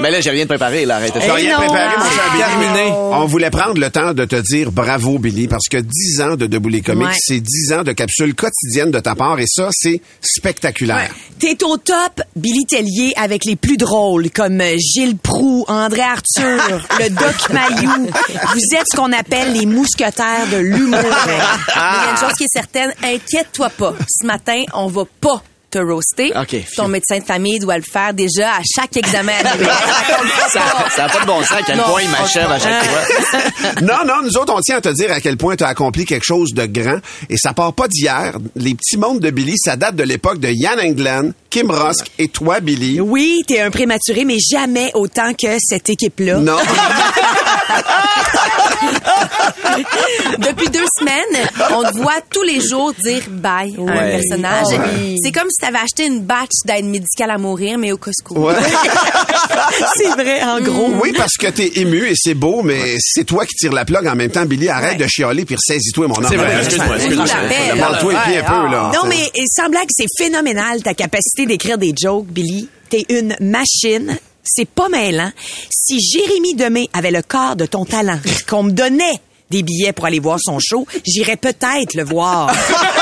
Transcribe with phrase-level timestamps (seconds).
[0.00, 0.96] Mais là, j'ai rien de préparé, là.
[0.96, 1.34] Arrêtez ça.
[1.34, 2.42] rien non, préparé, mon cher Billy.
[2.44, 2.92] Terminé.
[2.92, 6.46] On voulait prendre le temps de te dire bravo, Billy, parce que 10 ans de
[6.46, 7.14] Debout les comiques, Ouais.
[7.18, 11.10] c'est 10 ans de capsules quotidiennes de ta part, et ça, c'est spectaculaire.
[11.38, 17.08] T'es au top, Billy Tellier, avec les plus drôles, comme Gilles Proux, André Arthur, le
[17.10, 18.06] Doc Mayou.
[18.06, 20.98] Vous êtes ce qu'on appelle les mousquetaires de l'humour.
[21.26, 23.94] Mais il y a une chose qui est certaine, inquiète-toi pas.
[24.08, 26.32] Ce matin, on va pas te roaster.
[26.36, 26.56] OK.
[26.76, 29.32] Ton médecin de famille doit le faire déjà à chaque examen.
[30.52, 30.60] Ça
[30.98, 33.40] n'a pas de bon sens à quel Non, point il m'achève à chaque fois.
[33.82, 36.04] Non, non, nous autres, on tient à te dire à quel point tu as accompli
[36.04, 36.98] quelque chose de grand.
[37.28, 38.36] Et ça part pas d'hier.
[38.56, 42.28] Les petits mondes de Billy, ça date de l'époque de Yann England, Kim Rosk et
[42.28, 43.00] toi, Billy.
[43.00, 46.38] Oui, t'es un prématuré, mais jamais autant que cette équipe-là.
[46.38, 46.58] Non.
[50.38, 54.16] Depuis deux semaines, on te voit tous les jours dire bye à un Ouais.
[54.18, 54.66] personnage.
[54.72, 54.84] Ah
[55.22, 58.34] C'est comme si t'avais acheté une batch d'aide médicale à mourir, mais au Costco.
[58.38, 58.54] Ouais.
[59.96, 60.90] c'est vrai, en gros.
[61.02, 64.06] Oui, parce que t'es ému et c'est beau, mais c'est toi qui tires la plug
[64.06, 64.44] en même temps.
[64.44, 66.36] Billy, arrête de chialer puis ressaisis-toi, mon C'est enfant.
[66.36, 67.26] vrai, excuse-moi, excuse-moi.
[67.26, 67.78] Je l'appelle.
[67.78, 68.90] Parle-toi les pieds un peu, là.
[68.94, 72.68] Non, mais et sans blague, c'est phénoménal ta capacité d'écrire des jokes, Billy.
[72.88, 74.18] T'es une machine.
[74.44, 75.30] C'est pas mêlant.
[75.70, 80.06] Si Jérémy Demé avait le corps de ton talent, qu'on me donnait des billets pour
[80.06, 82.52] aller voir son show, j'irais peut-être le voir.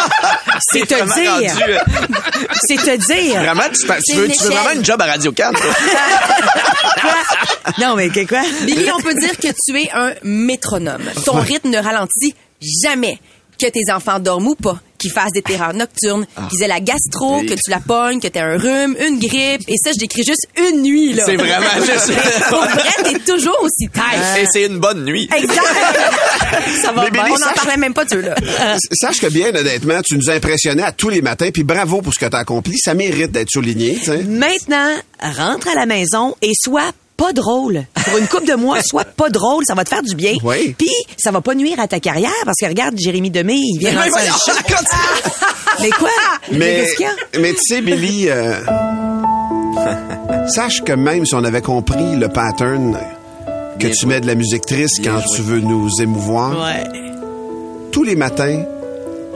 [0.72, 1.59] C'est te dire.
[1.69, 1.78] euh,
[2.66, 3.41] C'est te dire.
[3.42, 5.61] Vraiment, tu, veux, tu veux vraiment une job à Radio 4?
[5.61, 5.75] toi?
[7.78, 8.42] Non, mais que quoi?
[8.64, 11.03] Billy, on peut dire que tu es un métronome.
[11.25, 12.34] Ton rythme ne ralentit
[12.83, 13.19] jamais.
[13.61, 17.38] Que tes enfants dorment ou pas, qu'ils fassent des terreurs nocturnes, qu'ils aient la gastro,
[17.38, 17.46] Oui.
[17.46, 19.62] que tu la pognes, que t'aies un rhume, une grippe.
[19.68, 21.24] Et ça, je décris juste une nuit, là.
[21.27, 22.12] C'est vraiment juste...
[22.48, 24.42] Pour vrai, t'es toujours aussi tight.
[24.42, 25.28] Et c'est une bonne nuit.
[25.36, 25.62] Exact.
[26.82, 27.24] Ça va bien.
[27.30, 28.34] On n'en parlait même pas de là.
[28.92, 32.12] Sache que bien honnêtement, tu nous as impressionnés à tous les matins, puis bravo pour
[32.15, 32.76] ce que t'as accompli.
[32.78, 34.19] Ça mérite d'être souligné, tu sais.
[34.25, 37.84] Maintenant, rentre à la maison et sois pas drôle.
[38.06, 40.34] Pour une coupe de mois, sois pas drôle, ça va te faire du bien.
[40.42, 40.74] Oui.
[40.78, 43.90] Puis ça va pas nuire à ta carrière parce que regarde Jérémy Demé, il vient
[43.90, 44.52] Mais lancer un voyons, show.
[45.80, 46.08] Mais quoi?
[46.52, 47.40] Mais, Qu'est-ce qu'il y a?
[47.40, 48.54] mais tu sais, Billy, euh,
[50.48, 52.98] sache que même si on avait compris le pattern
[53.78, 54.08] que Bien tu joué.
[54.14, 55.36] mets de la musique triste Bien quand joué.
[55.36, 56.84] tu veux nous émouvoir, Ouais.
[57.92, 58.64] tous les matins,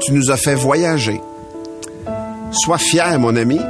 [0.05, 1.21] tu nous as fait voyager.
[2.53, 3.61] Sois fier, mon ami.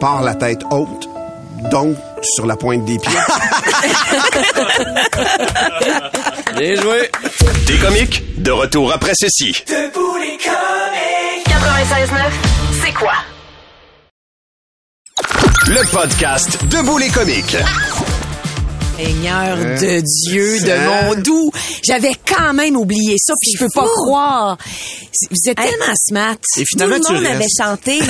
[0.00, 1.08] Pars la tête haute,
[1.70, 3.12] donc sur la pointe des pieds.
[6.56, 7.10] Bien joué.
[7.66, 9.52] Des comiques, de retour après ceci.
[9.52, 9.64] 96.9,
[12.84, 13.12] c'est quoi?
[15.66, 17.56] Le podcast Debout les comiques.
[18.96, 21.02] Seigneur de Dieu, de Hein?
[21.06, 21.50] mon doux.
[21.82, 24.56] J'avais quand même oublié ça, puis je peux pas croire.
[25.30, 26.36] Vous êtes tellement smart.
[26.58, 27.98] Et finalement, Tout le tu monde avait chanté.
[28.02, 28.04] je,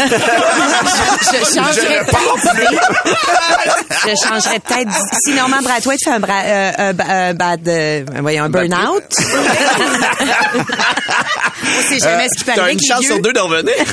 [1.38, 2.92] je changerais peut-être.
[4.02, 4.90] Je changerais peut-être.
[5.24, 9.04] Si Norman Brathwaite fait un, bra, euh, un ba- un bad, euh, voyons, un burn-out.
[11.66, 13.48] On sait jamais ce qui peut T'as arriver une avec les chance sur deux d'en
[13.48, 13.74] revenir.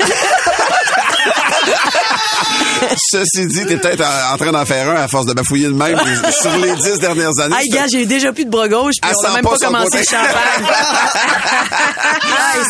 [3.11, 5.73] Ceci dit, t'es peut-être en en train d'en faire un à force de bafouiller de
[5.73, 5.99] même
[6.41, 7.55] sur les dix dernières années.
[7.59, 9.51] Hey, gars, j'ai eu déjà plus de bras gauche, puis on a sent même pas
[9.57, 10.65] pas commencé le champagne.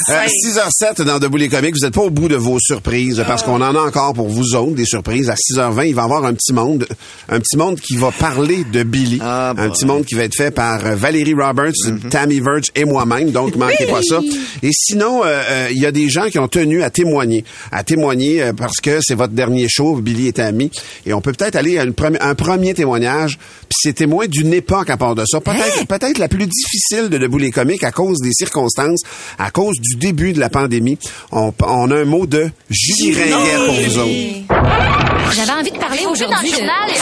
[0.09, 3.44] Euh, 6h07 dans Debout les comiques, vous n'êtes pas au bout de vos surprises parce
[3.44, 5.29] qu'on en a encore pour vous autres des surprises.
[5.29, 6.88] À 6h20, il va y avoir un petit monde,
[7.29, 9.69] un petit monde qui va parler de Billy, Ah, un boy.
[9.72, 11.73] petit monde qui va être fait par euh, Valérie Roberts,
[12.09, 13.31] Tammy Verge et moi-même.
[13.31, 14.19] Donc manquez pas ça.
[14.62, 17.84] Et sinon, euh, euh, il y a des gens qui ont tenu à témoigner, à
[17.84, 20.72] témoigner euh, parce que c'est votre dernier show, Billy est ami,
[21.06, 23.38] et on peut peut-être aller à une premi- un premier témoignage.
[23.38, 27.18] Puis c'est témoin d'une époque à part de ça, peut-être peut-être la plus difficile de
[27.18, 29.02] Debout les comiques à cause des circonstances,
[29.38, 30.97] à cause du début de la pandémie.
[31.31, 35.34] On, on a un mot de Julie Ringuet pour vous autres.
[35.36, 36.52] J'avais envie de parler aujourd'hui.
[36.52, 36.55] de-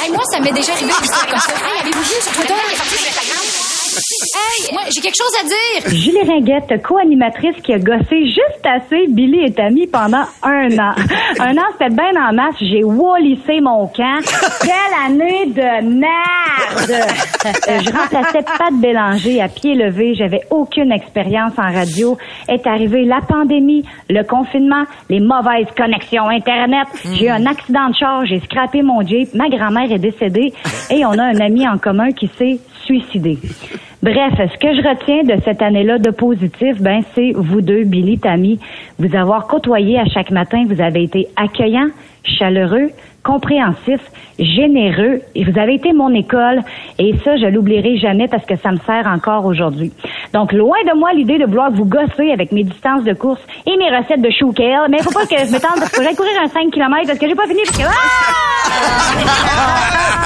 [0.04, 1.52] Hey, moi, ça m'est déjà arrivé de faire comme ça.
[1.54, 3.39] Hey, avez-vous vu sur Twitter?
[3.92, 5.90] Hey, moi, j'ai quelque chose à dire.
[6.00, 10.94] Julie Ringuette, co-animatrice qui a gossé juste assez Billy et Tammy pendant un an.
[11.40, 12.56] Un an, c'était bien en masse.
[12.60, 14.20] J'ai wallissé mon camp.
[14.62, 16.92] Quelle année de merde!
[16.92, 20.14] Euh, Je remplaçais Pat Bélanger à pied levé.
[20.16, 22.18] J'avais aucune expérience en radio.
[22.48, 26.88] Est arrivée la pandémie, le confinement, les mauvaises connexions Internet.
[27.14, 28.26] J'ai eu un accident de char.
[28.26, 29.34] J'ai scrappé mon Jeep.
[29.34, 30.54] Ma grand-mère est décédée.
[30.92, 32.60] Et on a un ami en commun qui s'est
[34.02, 38.18] Bref, ce que je retiens de cette année-là de positif, ben c'est vous deux, Billy,
[38.18, 38.60] Tammy,
[38.98, 40.64] vous avoir côtoyé à chaque matin.
[40.68, 41.90] Vous avez été accueillants,
[42.24, 42.90] chaleureux,
[43.24, 44.00] compréhensif,
[44.38, 45.22] généreux.
[45.36, 46.62] Et vous avez été mon école.
[46.98, 49.92] Et ça, je l'oublierai jamais parce que ça me sert encore aujourd'hui.
[50.34, 53.76] Donc, loin de moi l'idée de vouloir vous gosser avec mes distances de course et
[53.78, 54.88] mes recettes de chou kale.
[54.90, 57.20] Mais il faut pas que je m'étende parce que j'allais courir un 5 km parce
[57.20, 57.84] que j'ai pas fini parce que...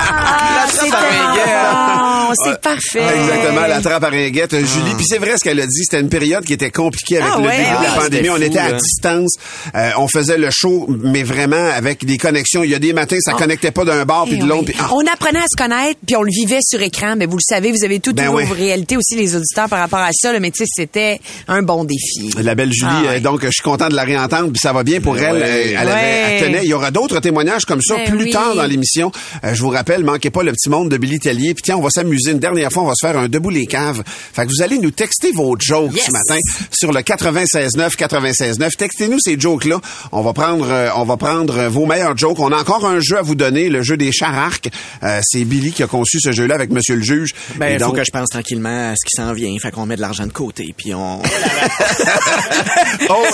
[0.06, 3.04] Ah, c'est bon, c'est parfait.
[3.16, 4.52] Exactement, la trappe à ringuette.
[4.52, 7.32] Julie, puis c'est vrai ce qu'elle a dit, c'était une période qui était compliquée avec
[7.34, 8.30] Ah le ouais, début de ah la pandémie.
[8.30, 8.78] On était à hein.
[8.78, 9.36] distance.
[9.76, 12.64] Euh, on faisait le show, mais vraiment avec des connexions.
[12.64, 14.66] Il y a des matins, ça connectait pas d'un bar puis Eh de l'autre.
[14.68, 14.74] oui.
[14.74, 17.16] puis- ah, On apprenait à se connaître, puis on le vivait sur écran.
[17.18, 18.46] Mais vous le savez, vous avez toutes Ben vos oui.
[18.46, 20.32] réalités aussi, les auditeurs, par rapport à ça.
[20.34, 20.40] là.
[20.40, 22.30] Mais tu sais, c'était un bon défi.
[22.42, 23.18] La belle Julie, Ah ouais.
[23.18, 25.36] euh, donc je suis content de la réentendre, puis ça va bien pour elle.
[25.36, 25.42] ouais.
[25.44, 26.64] Euh, elle, avait- elle tenait.
[26.64, 28.32] Il y aura d'autres témoignages comme ça Ben plus oui.
[28.32, 29.12] tard dans l'émission.
[29.44, 31.54] Euh, je vous rappelle, manquez pas le petit monde de Billy Tellier.
[31.54, 33.66] Puis tiens, on va s'amuser une dernière fois, on va se faire un debout les
[33.66, 34.04] caves.
[34.34, 36.06] Fait que vous allez nous texter vos jokes Yes.
[36.08, 36.38] ce matin
[36.72, 38.76] sur le 96.9 96.9.
[38.78, 39.80] Textez-nous ces jokes là.
[40.12, 42.40] On va prendre euh, on va prendre vos meilleurs jokes.
[42.40, 44.70] On a encore un jeu à vous donner, le jeu des chararques.
[45.04, 47.32] Euh, c'est Billy qui a conçu ce jeu là avec monsieur le juge.
[47.56, 49.56] Ben, il faut donc- que je pense tranquillement à ce qui s'en vient.
[49.62, 51.22] Fait qu'on met de l'argent de côté, puis on...
[51.22, 51.26] Oh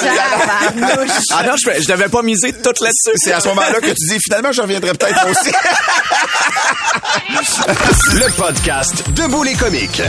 [0.02, 0.26] là là.
[1.34, 3.12] ah non, je, je devais pas miser tout là-dessus.
[3.16, 5.52] C'est à ce moment-là que tu dis finalement je reviendrai peut-être aussi.
[8.14, 10.02] Le podcast Debout les comiques.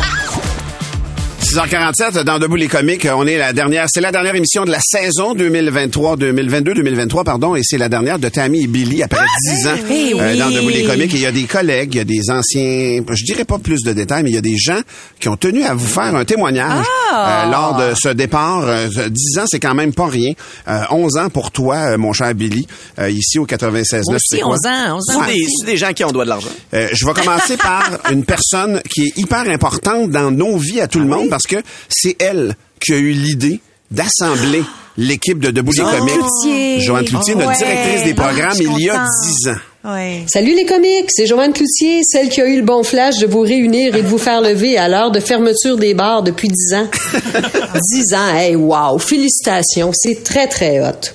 [1.54, 4.78] 6h47 dans Debout les comiques, on est la dernière, c'est la dernière émission de la
[4.80, 9.24] saison 2023 2022 2023 pardon et c'est la dernière de Tammy et Billy après
[9.56, 10.38] 10 ans Eh euh, oui.
[10.38, 13.00] dans Debout les comiques et il y a des collègues, il y a des anciens,
[13.10, 14.78] je dirais pas plus de détails mais il y a des gens
[15.18, 17.46] qui ont tenu à vous faire un témoignage Ah!
[17.46, 20.32] euh, lors de ce départ Euh, 10 ans c'est quand même pas rien.
[20.68, 22.64] Euh, 11 ans pour toi euh, mon cher Billy
[23.00, 25.22] euh, ici au 96 Moi 9 aussi, 11 ans, 11 ans.
[25.26, 26.48] C'est des, c'est des gens qui ont doigt de l'argent.
[26.74, 30.86] euh, je vais commencer par une personne qui est hyper importante dans nos vies à
[30.86, 32.54] tout le monde parce que c'est elle
[32.84, 33.60] qui a eu l'idée
[33.90, 34.62] d'assembler
[34.96, 36.14] l'équipe de Debout les Joanne comiques.
[36.14, 36.80] Cloutier.
[36.80, 37.56] Joanne Cloutier, notre Ouais.
[37.58, 39.04] directrice des Ah, programmes, il y a.
[39.24, 39.56] 10 ans.
[39.92, 40.24] Ouais.
[40.30, 43.40] Salut les comiques, c'est Joanne Cloutier, celle qui a eu le bon flash de vous
[43.40, 46.88] réunir et de vous faire lever à l'heure de fermeture des bars depuis 10 ans.
[47.94, 51.12] 10 ans, hey, wow, félicitations, c'est très très hot.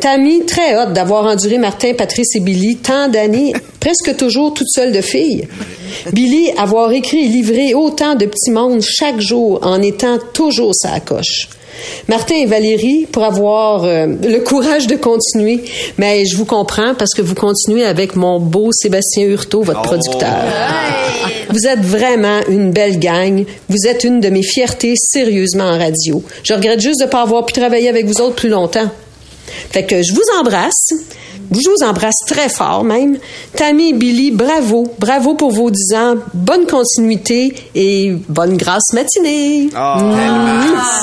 [0.00, 4.92] Tammy, très hot d'avoir enduré Martin, Patrice et Billy tant d'années, presque toujours toute seule
[4.92, 5.48] de fille.
[6.12, 11.00] Billy, avoir écrit et livré autant de petits mondes chaque jour en étant toujours sa
[11.00, 11.48] coche.
[12.08, 15.62] Martin et Valérie pour avoir euh, le courage de continuer.
[15.98, 20.44] Mais je vous comprends parce que vous continuez avec mon beau Sébastien Hurtaud, votre producteur.
[21.50, 23.44] Vous êtes vraiment une belle gang.
[23.68, 26.22] Vous êtes une de mes fiertés sérieusement en radio.
[26.42, 28.90] Je regrette juste de ne pas avoir pu travailler avec vous autres plus longtemps.
[29.70, 30.92] Fait que je vous embrasse.
[31.50, 33.18] Je vous embrasse très fort même.
[33.56, 34.92] Tammy et Billy, bravo.
[34.98, 36.14] Bravo pour vos 10 ans.
[36.34, 39.68] Bonne continuité et bonne grâce matinée.
[39.74, 40.02] Ah,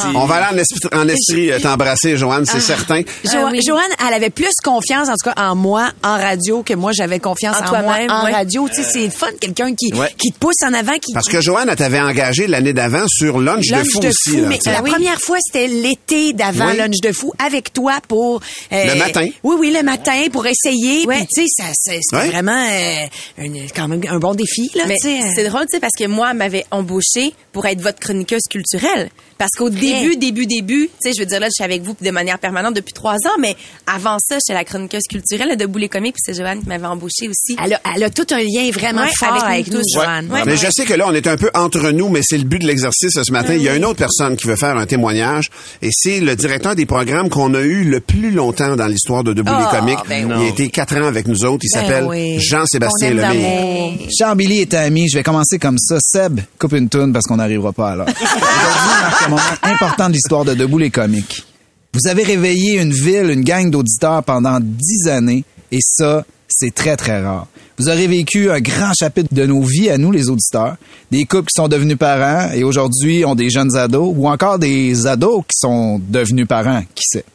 [0.04, 0.16] Mm.
[0.16, 3.02] On va aller en, esprit, en esprit euh, t'embrasser, Joanne, c'est certain.
[3.24, 3.60] Jo- Ah oui.
[3.66, 7.20] Joanne, elle avait plus confiance, en tout cas, en moi, en radio, que moi, j'avais
[7.20, 8.32] confiance En en, moi, toi-même, en ouais.
[8.32, 8.68] radio.
[8.70, 10.10] Tu sais, c'est le fun, quelqu'un qui, Ouais.
[10.18, 11.14] qui te pousse en avant, qui...
[11.14, 14.30] Parce que Joanne, elle t'avait engagé l'année d'avant sur Lunch, Lunch de fou de aussi.
[14.32, 16.78] fou, là, mais la première fois, c'était l'été d'avant Oui.
[16.78, 18.42] Lunch de fou avec toi pour...
[18.72, 19.28] euh, Le matin.
[19.44, 21.06] Oui, oui, le matin pour essayer.
[21.08, 21.20] Ouais.
[21.20, 22.28] Puis, tu sais, ça, Ouais.
[22.28, 23.06] vraiment euh,
[23.38, 25.22] un- quand même un bon défi, là, Mais tu sais.
[25.34, 29.10] c'est drôle, tu sais, parce que moi, elle m'avait embauché pour être votre chroniqueuse culturelle.
[29.38, 31.96] Parce qu'au début, début, début, tu sais, je veux dire, là, je suis avec vous
[32.00, 33.56] de manière permanente depuis trois ans, mais
[33.88, 37.28] avant ça, j'étais la chroniqueuse culturelle de Boulet Comique, puis c'est Joanne qui m'avait embauché
[37.28, 37.58] aussi.
[37.64, 39.94] Elle a, elle a tout un lien vraiment Ouais, fort avec, avec nous, tous.
[39.96, 40.30] Joanne.
[40.32, 40.42] Ouais.
[40.46, 42.60] Mais je sais que là, on est un peu entre nous, mais c'est le but
[42.60, 43.54] de l'exercice ce matin.
[43.56, 45.50] Il y a une autre personne qui veut faire un témoignage,
[45.82, 49.34] et c'est le directeur des programmes qu'on a eu le plus longtemps dans l'histoire de
[49.34, 50.00] Debout les Oh, comiques.
[50.08, 51.64] ben il a été quatre ans avec nous autres.
[51.64, 52.40] Il Ben s'appelle oui.
[52.40, 53.22] Jean-Sébastien Lemay.
[53.22, 53.94] d'amour.
[54.18, 55.98] Cher Billy et Tammy, je vais commencer comme ça.
[56.00, 58.08] Seb, coupe une toune parce qu'on n'arrivera pas à l'heure.
[59.26, 61.46] Un moment important de l'histoire de Debout les comiques.
[61.94, 66.98] Vous avez réveillé une ville, une gang d'auditeurs pendant dix années, et ça, c'est très,
[66.98, 67.48] très rare.
[67.78, 70.76] Vous avez vécu un grand chapitre de nos vies à nous, les auditeurs.
[71.10, 75.08] Des couples qui sont devenus parents et aujourd'hui ont des jeunes ados, ou encore des
[75.08, 77.26] ados qui sont devenus parents, qui sait.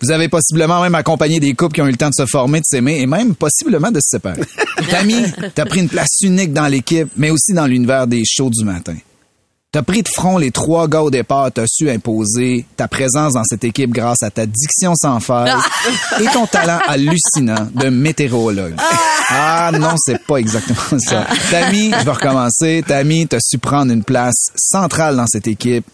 [0.00, 2.60] Vous avez possiblement même accompagné des couples qui ont eu le temps de se former,
[2.60, 4.42] de s'aimer et même possiblement de se séparer.
[4.90, 5.24] Tammy,
[5.54, 8.96] t'as pris une place unique dans l'équipe, mais aussi dans l'univers des shows du matin.
[9.70, 13.44] T'as pris de front les trois gars au départ, t'as su imposer ta présence dans
[13.44, 15.52] cette équipe grâce à ta diction sans faille
[16.22, 18.72] et ton talent hallucinant de météorologue.
[19.28, 21.26] Ah non, c'est pas exactement ça.
[21.50, 22.82] Tammy, je vais recommencer.
[22.86, 25.84] Tammy, t'as su prendre une place centrale dans cette équipe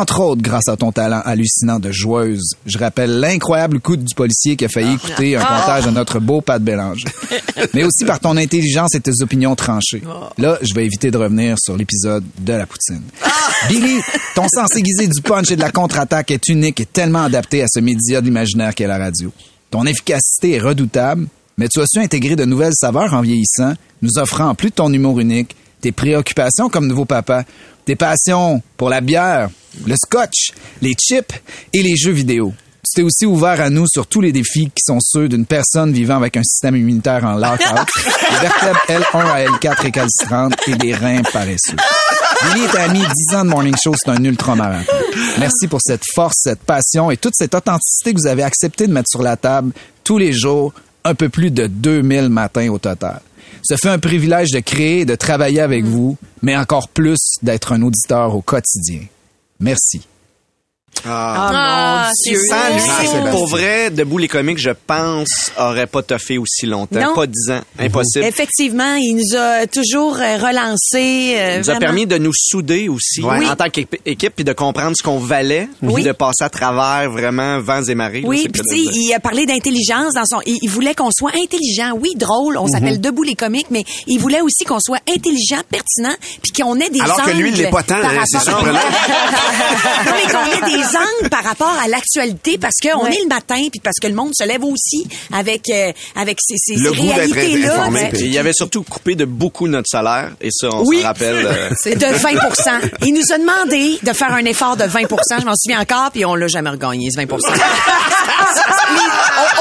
[0.00, 2.52] entre autres grâce à ton talent hallucinant de joueuse.
[2.66, 6.40] Je rappelle l'incroyable coup du policier qui a failli coûter un comptage à notre beau
[6.40, 7.04] Pat Bélanger.
[7.74, 10.02] Mais aussi par ton intelligence et tes opinions tranchées.
[10.38, 13.02] Là, je vais éviter de revenir sur l'épisode de la poutine.
[13.68, 14.00] Billy,
[14.34, 17.66] ton sens aiguisé du punch et de la contre-attaque est unique et tellement adapté à
[17.68, 19.32] ce média de l'imaginaire qu'est la radio.
[19.70, 21.26] Ton efficacité est redoutable
[21.58, 24.74] Mais tu as su intégrer de nouvelles saveurs en vieillissant, nous offrant en plus de
[24.74, 27.44] ton humour unique, tes préoccupations comme nouveau papa,
[27.84, 29.50] tes passions pour la bière,
[29.84, 31.34] le scotch, les chips
[31.72, 32.54] et les jeux vidéo.
[32.84, 35.92] Tu t'es aussi ouvert à nous sur tous les défis qui sont ceux d'une personne
[35.92, 37.86] vivant avec un système immunitaire en lockout,
[38.30, 41.76] des vertèbres L1 à L4 récalcitrantes et des reins paresseux.
[42.44, 44.82] Billy est ami 10 ans de Morning Show, c'est un ultramarin.
[45.38, 48.92] Merci pour cette force, cette passion et toute cette authenticité que vous avez accepté de
[48.92, 49.72] mettre sur la table
[50.02, 50.72] tous les jours,
[51.04, 53.20] un peu plus de 2000 matins au total.
[53.62, 57.72] Ce fait un privilège de créer et de travailler avec vous, mais encore plus d'être
[57.72, 59.02] un auditeur au quotidien.
[59.60, 60.06] Merci.
[61.04, 66.66] Ah, mon Sans lui, pour vrai, Debout les comiques, je pense, aurait pas toffé aussi
[66.66, 67.00] longtemps.
[67.00, 67.14] Non.
[67.14, 67.60] Pas 10 ans.
[67.78, 68.24] Impossible.
[68.24, 71.34] Effectivement, il nous a toujours euh, relancé.
[71.36, 73.46] euh, Il nous a permis de nous souder aussi Ouais.
[73.46, 75.94] en tant qu'équipe puis de comprendre ce qu'on valait Oui.
[75.94, 78.22] puis de passer à travers vraiment vents et marées.
[78.24, 80.40] Oui, puis tu sais, il a parlé d'intelligence dans son.
[80.46, 82.56] Il, il voulait qu'on soit intelligent, oui, drôle.
[82.58, 86.78] On s'appelle Debout les comiques, mais il voulait aussi qu'on soit intelligent, pertinent, puis qu'on
[86.80, 88.80] ait des Alors que lui, il angles l'est pas tant, par c'est rapport- surprenant.
[90.06, 93.56] non, mais qu'on ait des angles par rapport à l'actualité, parce qu'on est le matin,
[93.70, 98.08] puis parce que le monde se lève aussi avec euh, avec ces, ces, Ouais.
[98.10, 100.98] puis- Puis il avait surtout coupé de beaucoup notre salaire et ça, on Oui.
[101.00, 101.46] se rappelle.
[101.46, 102.30] euh, C'est de 20
[103.06, 106.24] Il nous a demandé de faire un effort de 20% je m'en souviens encore, puis
[106.24, 107.40] on l'a jamais regagné, ce 20 on, on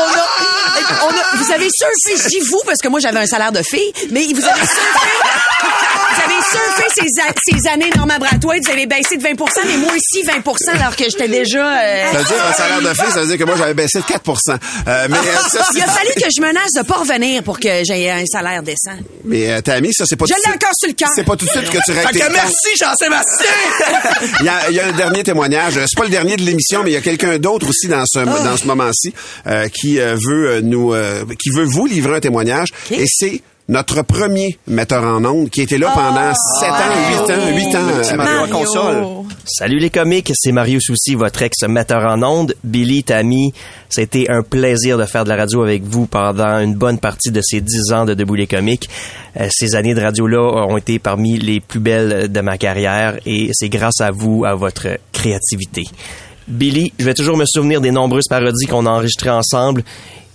[0.09, 0.13] a,
[1.03, 3.61] on a- vous avez surfé, je dis vous, parce que moi j'avais un salaire de
[3.63, 5.11] fille, mais vous avez surfé,
[5.61, 9.77] vous avez surfé ces, a- ces années Norma Brathwaite, vous avez baissé de 20% mais
[9.77, 11.79] moi aussi 20% alors que j'étais déjà...
[11.81, 13.99] euh, Ça veut dire un salaire de fille, ça veut dire que moi, j'avais baissé
[13.99, 17.43] de 4 Euh, mais, euh, ça, il a fallu que je menace de pas revenir
[17.43, 18.91] pour que j'aie un salaire décent.
[19.25, 20.93] mais euh, t'as mis ça, c'est pas Je tout de l'ai suite- encore sur le
[20.93, 21.09] cœur.
[21.15, 23.51] C'est pas tout de suite que tu règles que merci Jean-Sébastien!
[24.41, 25.73] Il y, a, il y a un dernier témoignage.
[25.73, 28.19] C'est pas le dernier de l'émission, mais il y a quelqu'un d'autre aussi dans ce
[28.19, 28.25] Ah.
[28.43, 29.13] dans ce moment-ci
[29.47, 32.69] euh, qui euh, veut euh, nous euh, qui veut vous livrer un témoignage.
[32.91, 37.55] Et c'est notre premier metteur en ondes qui était là pendant 7 ans, 8 ans,
[37.55, 38.01] 8 ans.
[38.01, 38.53] petit euh, Mario à Mario.
[38.53, 39.07] console.
[39.45, 42.53] Salut les comiques, c'est Mario Soucy, votre ex-metteur en ondes.
[42.65, 43.53] Billy, Tammy,
[43.89, 46.99] ça a été un plaisir de faire de la radio avec vous pendant une bonne
[46.99, 48.89] partie de ces dix ans de Debout les comiques.
[49.39, 53.51] Euh, ces années de radio-là ont été parmi les plus belles de ma carrière et
[53.53, 55.85] c'est grâce à vous, à votre créativité.
[56.47, 59.83] Billy, je vais toujours me souvenir des nombreuses parodies qu'on a enregistrées ensemble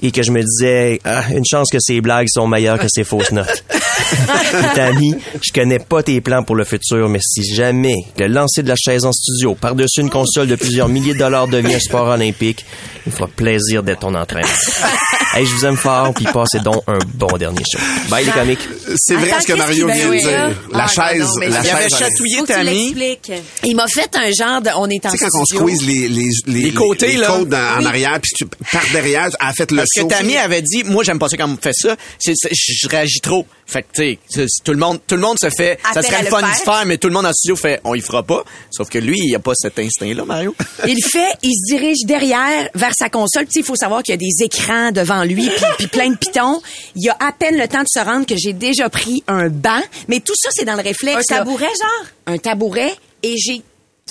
[0.02, 3.04] et que je me disais, ah, une chance que ces blagues sont meilleures que ces
[3.04, 3.64] fausses notes.
[4.74, 8.68] Tammy, je connais pas tes plans pour le futur, mais si jamais le lancer de
[8.68, 12.08] la chaise en studio par-dessus une console de plusieurs milliers de dollars devient un sport
[12.08, 12.64] olympique,
[13.06, 14.48] il me fera plaisir d'être ton entraîneur.
[15.34, 17.78] hey, je vous aime fort, puis passez donc un bon dernier show.
[18.08, 18.68] Bye les comiques.
[18.96, 20.50] C'est vrai ce que Mario vient de dire?
[20.72, 21.98] La Ah, chaise, la il Il avait chaise.
[21.98, 23.32] chatouillé l'expliques.
[23.64, 24.70] Il m'a fait un genre de...
[24.76, 25.66] On est en Tu sais, quand on studio.
[25.68, 27.32] squeeze les, les, les, Les côtés, les là.
[27.78, 30.06] en arrière, puis tu par derrière, elle a fait le Parce saut.
[30.06, 33.20] que Tammy avait dit, moi j'aime pas ça quand on me fait ça, je réagis
[33.20, 33.46] trop.
[33.66, 36.28] Fait que tu sais, tout le monde, tout le monde se fait, ça serait le
[36.28, 36.50] fun faire.
[36.50, 38.44] d'y faire, mais tout le monde en studio fait, on y fera pas.
[38.70, 40.54] Sauf que lui, il a pas cet instinct-là, Mario.
[40.86, 43.46] Il fait, il se dirige derrière vers sa console.
[43.46, 46.16] Tu sais, il faut savoir qu'il y a des écrans devant lui, puis, plein de
[46.16, 46.60] pitons.
[46.94, 49.48] Il y a à peine le temps de se rendre que j'ai déjà pris un
[49.48, 49.80] banc.
[50.08, 51.30] Mais tout ça, c'est dans le réflexe.
[51.30, 51.38] Un là.
[51.38, 52.06] tabouret, genre?
[52.26, 52.94] Un tabouret.
[53.22, 53.62] Et j'ai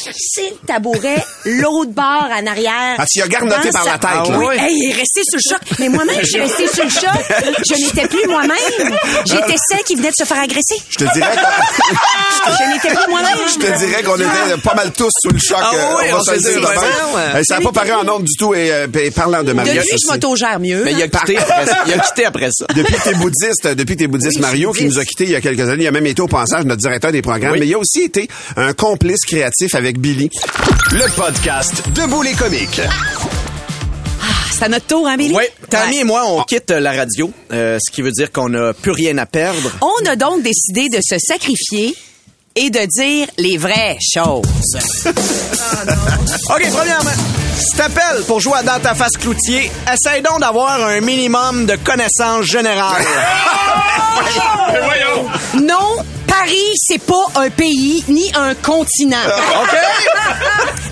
[0.06, 2.96] crissé le tabouret l'autre bord en arrière.
[2.98, 4.38] Ah, tu y as garnoté par sa- la tête, Ah là.
[4.40, 4.56] oui.
[4.60, 5.80] Hey, il est resté sur le choc.
[5.80, 7.64] Mais moi-même, je suis restée sur le choc.
[7.70, 8.58] Je n'étais plus moi-même.
[9.26, 10.76] J'étais celle qui venait de se faire agresser.
[10.90, 13.38] Je te dirais que- Je n'étais plus moi-même.
[13.48, 15.58] je te dirais qu'on était pas mal tous sous le choc.
[15.62, 16.66] Ah va on se dire de
[17.38, 17.44] ouais.
[17.46, 18.54] Ça n'a pas paru en ondes du tout.
[18.54, 20.08] Et, euh, et parlant de Mario, Depuis, je aussi.
[20.08, 20.84] m'autogère mieux.
[20.84, 21.78] Mais il a quitté après ça.
[21.88, 22.66] Il a quitté après ça.
[22.76, 25.24] Depuis que t'es bouddhiste, depuis que t'es bouddhiste, Oui, je Mario, qui nous a quittés
[25.24, 27.54] il y a quelques années, il a même été au passage notre directeur des programmes,
[27.54, 27.60] Oui.
[27.62, 30.30] mais il a aussi été un complice créatif avec Billy.
[30.92, 32.82] Le podcast Debout les comiques.
[34.52, 35.36] C'est à notre tour, hein, Billy?
[35.36, 36.02] Oui, Tammy Ouais.
[36.02, 39.18] et moi, on quitte la radio, euh, ce qui veut dire qu'on n'a plus rien
[39.18, 39.70] à perdre.
[39.82, 41.96] On a donc décidé de se sacrifier
[42.56, 44.44] et de dire les vraies choses.
[45.06, 47.12] OK, premièrement,
[47.58, 51.76] si t'appelles pour jouer à Dans ta face cloutier, essaye donc d'avoir un minimum de
[51.76, 53.04] connaissances générales.
[55.56, 55.85] Non,
[56.46, 59.18] Paris, c'est pas un pays ni un continent.
[59.62, 59.76] OK?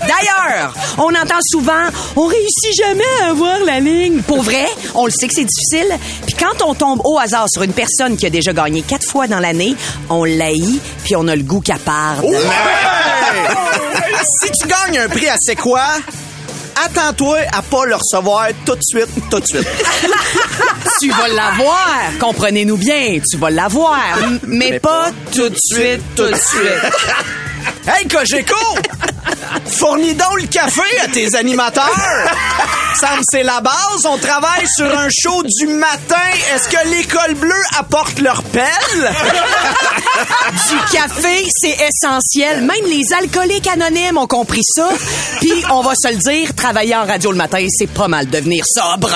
[0.00, 4.20] D'ailleurs, on entend souvent, on réussit jamais à avoir la ligne.
[4.22, 5.96] Pour vrai, on le sait que c'est difficile.
[6.26, 9.28] Puis quand on tombe au hasard sur une personne qui a déjà gagné quatre fois
[9.28, 9.76] dans l'année,
[10.10, 12.24] on l'haït, puis on a le goût qu'à part.
[12.24, 12.36] Ouais!
[14.42, 15.84] si tu gagnes un prix à C'est quoi?
[16.84, 19.68] Attends-toi à pas le recevoir tout de suite, tout de suite.
[21.00, 21.88] Tu vas l'avoir,
[22.20, 23.98] comprenez-nous bien, tu vas l'avoir,
[24.46, 26.92] mais, Mais pas pas tout de suite, tout de suite.
[27.86, 28.54] Hey, Cogeco!
[29.66, 31.84] Fournis donc le café à tes animateurs.
[33.00, 34.06] Semble c'est la base.
[34.06, 36.16] On travaille sur un show du matin.
[36.54, 38.64] Est-ce que l'école bleue apporte leur pelle?
[40.68, 42.60] Du café, c'est essentiel.
[42.62, 44.88] Même les alcooliques anonymes ont compris ça.
[45.40, 48.64] Puis, on va se le dire, travailler en radio le matin, c'est pas mal devenir
[48.66, 49.10] sobre.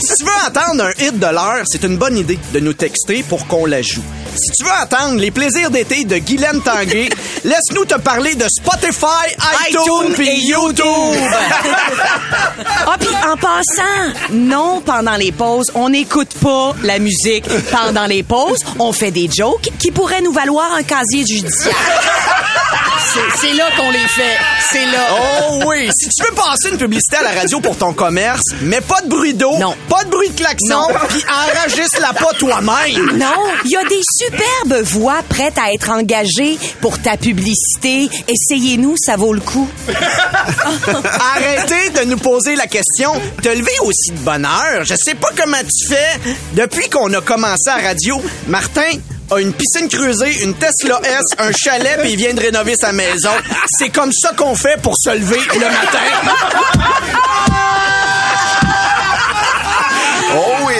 [0.00, 3.22] si tu veux entendre un hit de l'heure, c'est une bonne idée de nous texter
[3.22, 4.02] pour qu'on la joue.
[4.34, 7.08] Si tu veux entendre les plaisirs d'été de Guylaine Tanguay,
[7.44, 9.30] laisse-nous te parler de Spotify,
[9.68, 10.84] iTunes iTunes et et YouTube.
[12.86, 17.44] Ah, puis en passant, non, pendant les pauses, on n'écoute pas la musique.
[17.70, 21.74] Pendant les pauses, on fait des jokes qui pourraient nous valoir un casier judiciaire.
[23.40, 24.36] C'est- là qu'on les fait.
[24.70, 25.06] C'est là.
[25.12, 25.88] Oh oui!
[25.96, 29.08] Si tu veux passer une publicité à la radio pour ton commerce, mais pas de
[29.08, 29.76] bruit d'eau, Non.
[29.88, 33.16] pas de bruit de klaxon, puis enregistre-la pas toi-même.
[33.16, 33.26] Non,
[33.64, 38.08] il y a des superbes voix prêtes à être engagées pour ta publicité.
[38.28, 39.68] Essayez-nous, ça vaut le coup.
[41.36, 43.12] Arrêtez de nous poser la question.
[43.42, 44.84] Te lever aussi de bonne heure.
[44.84, 46.34] Je sais pas comment tu fais.
[46.54, 48.90] Depuis qu'on a commencé à radio, Martin
[49.30, 52.92] a une piscine creusée, une Tesla S, un chalet, puis il vient de rénover sa
[52.92, 53.30] maison.
[53.78, 55.98] C'est comme ça qu'on fait pour se lever le matin.
[60.36, 60.74] Oh oui!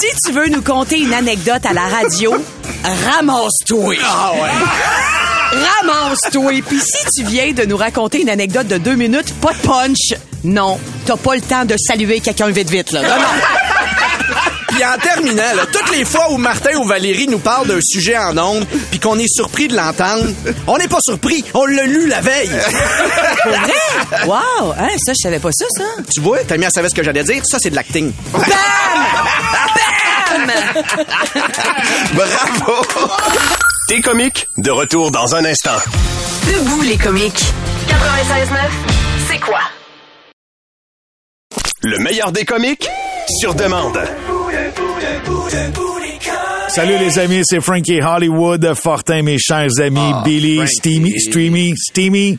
[0.00, 2.36] Si tu veux nous conter une anecdote à la radio,
[2.84, 3.94] ramasse-toi.
[4.04, 4.50] Ah ouais.
[5.82, 6.62] Ramasse-toi.
[6.66, 10.14] Puis si tu viens de nous raconter une anecdote de deux minutes, pas de punch.
[10.44, 13.02] Non, t'as pas le temps de saluer quelqu'un vite vite là.
[13.02, 13.57] Non, non.
[14.78, 18.16] Puis en terminant, là, toutes les fois où Martin ou Valérie nous parlent d'un sujet
[18.16, 20.28] en ondes, puis qu'on est surpris de l'entendre,
[20.68, 22.48] on n'est pas surpris, on l'a lu la veille.
[23.44, 24.24] Vrai?
[24.24, 25.82] Wow, hein, ça je savais pas ça ça.
[26.14, 27.42] tu vois, elle savait ce que j'allais dire.
[27.44, 28.12] Ça, c'est de l'acting.
[28.32, 28.44] Bam!
[32.14, 32.86] Bravo!
[33.88, 35.78] T'es comique, de retour dans un instant.
[36.46, 37.52] Debout les comiques.
[37.88, 37.96] 96.9,
[39.28, 39.58] c'est quoi?
[41.82, 42.88] Le meilleur des comiques,
[43.40, 43.98] sur demande.
[44.74, 45.97] good 不
[46.78, 50.76] Salut les amis, c'est Frankie Hollywood, Fortin, mes chers amis, Billy, Frankie.
[50.76, 52.38] Steamy, Streamy, Steamy,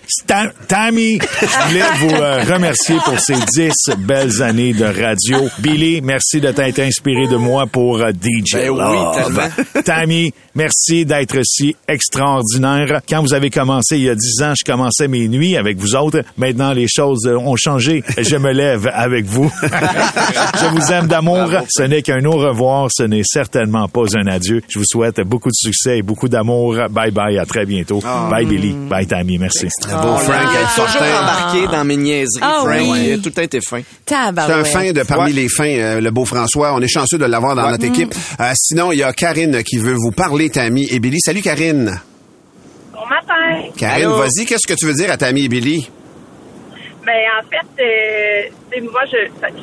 [0.70, 1.20] Tammy.
[1.42, 5.50] Je voulais vous euh, remercier pour ces dix belles années de radio.
[5.60, 9.16] Billy, merci de t'être inspiré de moi pour euh, DJ Ben oui, Love.
[9.26, 9.84] tellement.
[9.84, 13.02] Tammy, merci d'être si extraordinaire.
[13.10, 15.96] Quand vous avez commencé il y a dix ans, je commençais mes nuits avec vous
[15.98, 16.22] autres.
[16.38, 18.06] Maintenant, les choses euh, ont changé.
[18.18, 19.52] Je me lève avec vous.
[19.64, 21.50] je vous aime d'amour.
[21.68, 22.88] Ce n'est qu'un au revoir.
[22.90, 24.62] Ce n'est certainement pas un adieu.
[24.68, 26.76] Je vous souhaite beaucoup de succès et beaucoup d'amour.
[26.90, 27.38] Bye bye.
[27.38, 28.00] À très bientôt.
[28.30, 28.74] Bye Billy.
[28.90, 29.38] Bye Tammy.
[29.38, 29.68] Merci.
[30.02, 32.80] Beau Frank, Il euh, est toujours embarqué dans mes niaiseries, Ah Frank.
[32.82, 33.02] oui.
[33.06, 33.82] Il a tout le temps été fin.
[34.08, 36.74] C'est un fin de parmi les fins, euh, le beau François.
[36.74, 38.14] On est chanceux de l'avoir dans notre équipe.
[38.40, 41.20] Euh, sinon, il y a Karine qui veut vous parler, Tammy et Billy.
[41.20, 42.00] Salut, Karine.
[42.94, 43.70] Bon matin.
[43.78, 45.90] Karine, vas-y, qu'est-ce que tu veux dire à Tammy et Billy?
[47.10, 47.84] Ben en fait,
[48.78, 49.18] euh, moi je,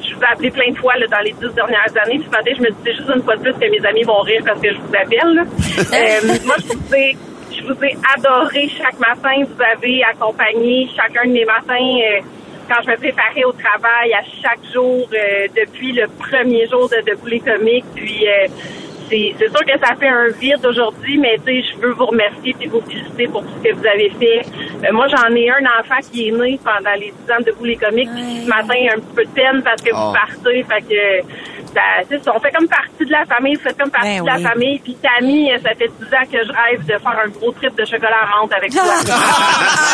[0.09, 2.20] je vous ai appelé plein de fois là, dans les dix dernières années.
[2.26, 4.42] Ce matin, je me disais juste une fois de plus que mes amis vont rire
[4.44, 5.35] parce que je vous appelle.
[5.35, 5.44] là.
[5.94, 7.16] Euh, moi, je vous ai,
[7.56, 9.44] je vous ai adoré chaque matin.
[9.46, 11.74] Vous avez accompagné chacun de mes matins.
[11.78, 12.20] euh,
[12.68, 15.09] quand je me préparais au travail à chaque jour
[15.54, 17.85] depuis le premier jour de Debout les comiques.
[17.94, 18.26] Puis
[19.09, 22.55] c'est sûr que ça fait un vide aujourd'hui, mais tu sais, je veux vous remercier
[22.61, 24.42] et vous féliciter pour tout ce que vous avez fait.
[24.87, 27.64] Euh, moi, j'en ai un enfant qui est né pendant les 10 ans de Debout
[27.64, 28.11] les comiques.
[28.14, 30.12] Puis ce matin, un petit peu de peine parce que vous Oh.
[30.12, 30.64] partez.
[30.64, 31.27] Fait que
[32.25, 34.38] ça, on fait comme partie de la famille, vous faites comme partie Ben de la
[34.51, 34.79] famille.
[34.83, 37.77] Puis Tammy, euh, ça fait 10 ans que je rêve de faire un gros trip
[37.77, 38.83] de chocolat à menthe avec toi.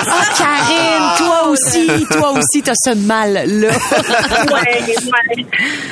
[0.04, 3.68] Ah, Karine, toi aussi, toi aussi, t'as ce mal-là.
[3.68, 5.46] ouais, ouais,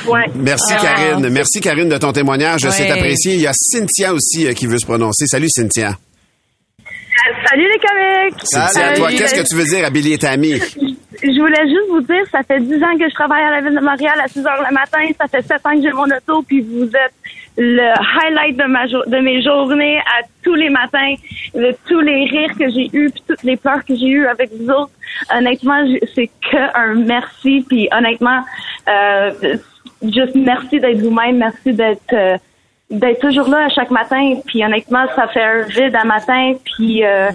[0.07, 0.25] ouais.
[0.35, 0.81] Merci, Ah.
[0.81, 1.29] Karine.
[1.29, 2.63] Merci, Karine, de ton témoignage.
[2.65, 2.71] Ouais.
[2.71, 3.33] C'est apprécié.
[3.35, 5.25] Il y a Cynthia aussi euh, qui veut se prononcer.
[5.27, 5.89] Salut, Cynthia.
[5.89, 8.39] Euh, Salut les comiques!
[8.43, 10.53] Cynthia, Euh, toi, qu'est-ce que tu veux dire à Billy et Tammy?
[11.23, 13.75] Je voulais juste vous dire, ça fait 10 ans que je travaille à la ville
[13.77, 14.97] de Montréal à 6 heures le matin.
[15.19, 17.13] Ça fait 7 ans que j'ai mon auto, puis vous êtes
[17.57, 17.89] le
[18.23, 21.13] highlight de ma jour- de mes journées à tous les matins,
[21.53, 24.49] de tous les rires que j'ai eus, puis toutes les pleurs que j'ai eues avec
[24.57, 24.91] vous autres.
[25.35, 25.83] Honnêtement,
[26.15, 28.41] c'est que un merci, puis honnêtement,
[28.89, 29.31] euh,
[30.01, 32.37] juste merci d'être vous-même, merci d'être euh,
[32.91, 34.35] d'être toujours là à chaque matin.
[34.45, 37.29] Puis honnêtement, ça fait un vide à matin, puis euh,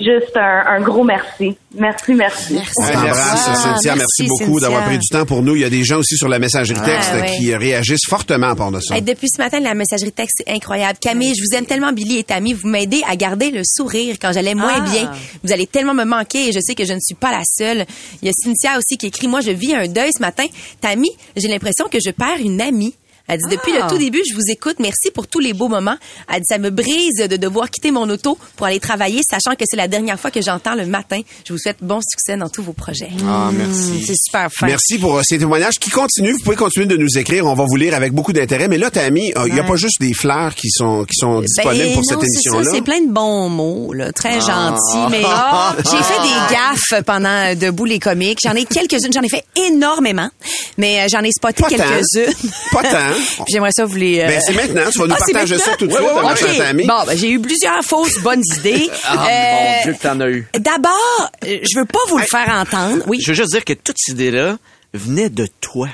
[0.00, 1.56] juste un, un gros merci.
[1.74, 2.56] Merci, merci.
[2.78, 3.96] On t'embrasse, Ah, Cynthia.
[3.96, 5.56] Merci, merci, beaucoup d'avoir pris du temps pour nous.
[5.56, 7.36] Il y a des gens aussi sur la messagerie texte ouais.
[7.36, 8.94] qui réagissent fortement de ça.
[8.96, 10.98] Hey, depuis ce matin, la messagerie texte, c'est incroyable.
[11.00, 12.52] Camille, je vous aime tellement, Billy et Tammy.
[12.52, 14.90] Vous m'aidez à garder le sourire quand j'allais moins Ah.
[14.90, 15.10] bien.
[15.42, 17.84] Vous allez tellement me manquer et je sais que je ne suis pas la seule.
[18.22, 20.44] Il y a Cynthia aussi qui écrit, moi, je vis un deuil ce matin.
[20.80, 22.94] Tammy, j'ai l'impression que je perds une amie.
[23.28, 23.84] Elle dit, depuis Ah.
[23.84, 24.76] le tout début, je vous écoute.
[24.78, 25.96] Merci pour tous les beaux moments.
[26.32, 29.64] Elle dit, ça me brise de devoir quitter mon auto pour aller travailler, sachant que
[29.66, 31.20] c'est la dernière fois que j'entends le matin.
[31.46, 33.10] Je vous souhaite bon succès dans tous vos projets.
[33.26, 34.04] Ah, merci.
[34.06, 34.66] C'est super fin.
[34.66, 36.32] Merci pour euh, ces témoignages qui continuent.
[36.32, 37.46] Vous pouvez continuer de nous écrire.
[37.46, 38.66] On va vous lire avec beaucoup d'intérêt.
[38.68, 41.40] Mais là, Tammy, euh, il n'y a pas juste des fleurs qui sont, qui sont
[41.42, 42.70] disponibles Ben, pour non, cette émission-là.
[42.72, 44.76] C'est plein de bons mots, là, très Ah.
[44.76, 45.10] gentils.
[45.10, 48.38] Mais ah, j'ai fait des gaffes pendant euh, Debout les comiques.
[48.42, 50.30] J'en ai quelques-unes, j'en ai fait énormément,
[50.78, 52.32] mais j'en ai spoté quelques-unes.
[52.72, 53.14] Pas tant.
[53.18, 54.20] Puis J'aimerais ça vous les.
[54.20, 54.90] euh, Ben, c'est maintenant.
[54.90, 56.36] Tu vas nous Ah, partager ça tout de suite, ouais, ma ok.
[56.38, 56.86] chère Tammy.
[56.86, 58.88] Bon, ben, j'ai eu plusieurs fausses bonnes idées.
[59.04, 60.46] Ah, Euh, mon Dieu que t'en as eu.
[60.58, 63.02] D'abord, euh, je veux pas vous le faire entendre.
[63.06, 63.18] Oui.
[63.20, 64.56] Je veux juste dire que toute cette idée-là
[64.94, 65.88] venait de toi.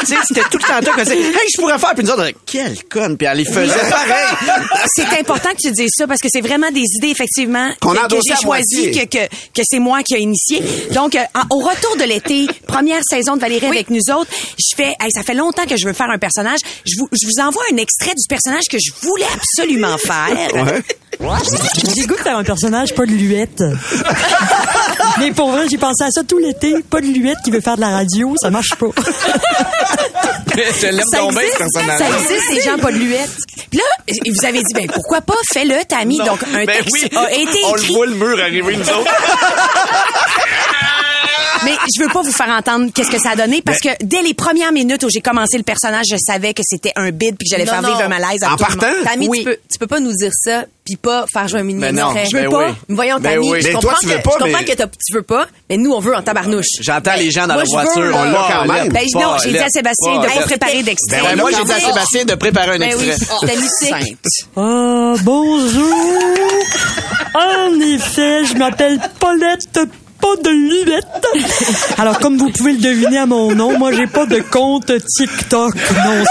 [0.00, 2.10] Tu sais, c'était tout le temps toi qui disait, hey, je pourrais faire, puis nous
[2.10, 4.58] autres, quelle conne, puis elle les faisait pareil.
[4.96, 8.08] C'est important que tu dises ça parce que c'est vraiment des idées effectivement Qu'on a
[8.08, 9.06] que, j'ai à choisi moitié.
[9.06, 10.62] que, que, que c'est moi qui a initié.
[10.92, 14.76] Donc euh, en- au retour de l'été, première saison de Valérie avec nous autres, je
[14.76, 16.58] fais hey, ça fait longtemps que je veux faire un personnage.
[16.86, 20.82] Je vous je vous envoie un extrait du personnage que je voulais absolument faire.
[21.20, 23.62] J'ai goût de faire un personnage pas de luette.
[25.18, 26.74] Mais pour vrai, j'ai pensé à ça tout l'été.
[26.88, 28.86] Pas de luette qui veut faire de la radio, ça marche pas.
[30.54, 31.98] je l'aime bien, ce existe, personnage.
[31.98, 33.30] ça existe, les gens pas de luette.
[33.70, 36.18] Puis là, vous avez dit, ben pourquoi pas, fais-le, Tammy.
[36.18, 39.10] Donc, un ben texte oui, a été on le voit le mur arriver, nous autres.
[41.64, 44.22] Mais je veux pas vous faire entendre qu'est-ce que ça a donné parce que dès
[44.22, 47.48] les premières minutes où j'ai commencé le personnage, je savais que c'était un bid puis
[47.48, 47.88] que j'allais faire non.
[47.88, 49.04] vivre un malaise à tout le monde.
[49.04, 49.38] Tammy, oui.
[49.38, 51.94] tu, peux, tu peux pas nous dire ça puis pas faire jouer un mini Ben
[51.94, 52.66] non, je veux Ben pas.
[52.68, 52.74] oui.
[52.88, 53.60] Voyons, Ben Tammy, oui.
[53.60, 55.46] je Mais comprends toi, tu veux que, pas, je comprends mais- que tu veux pas,
[55.68, 56.66] mais nous, on veut en tabarnouche.
[56.80, 58.16] J'entends les gens dans moi, la voiture.
[58.16, 58.88] On l'a quand même.
[58.92, 61.20] Ben, non, j'ai dit à Sébastien de préparer d'extrait.
[61.22, 61.86] Ben, moi, j'ai dit à Oh.
[61.88, 63.36] Sébastien de préparer un Ben oui, extrait.
[63.40, 64.16] c'était musique.
[64.56, 65.94] Ah, bonjour.
[67.34, 69.78] En effet, je m'appelle Paulette
[70.20, 71.04] pas de lunettes.
[71.98, 75.74] Alors, comme vous pouvez le deviner à mon nom, moi, j'ai pas de compte TikTok.
[75.74, 76.24] Non.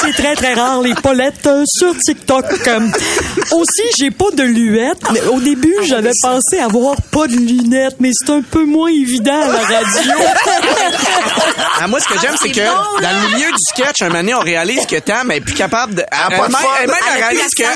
[0.00, 2.44] C'est très, très rare, les Paulettes euh, sur TikTok.
[2.66, 2.80] Euh,
[3.52, 5.02] Aussi, j'ai pas de lunettes.
[5.32, 9.46] Au début, j'avais pensé avoir pas de lunettes, mais c'est un peu moins évident à
[9.48, 10.12] la radio.
[11.84, 14.34] Ah, moi, ce que j'aime, c'est que dans le milieu du sketch, un moment donné,
[14.34, 16.02] on réalise que Tam est plus capable de.
[16.02, 17.66] a pas de elle- elle- même, Elle elle réalise qu'elle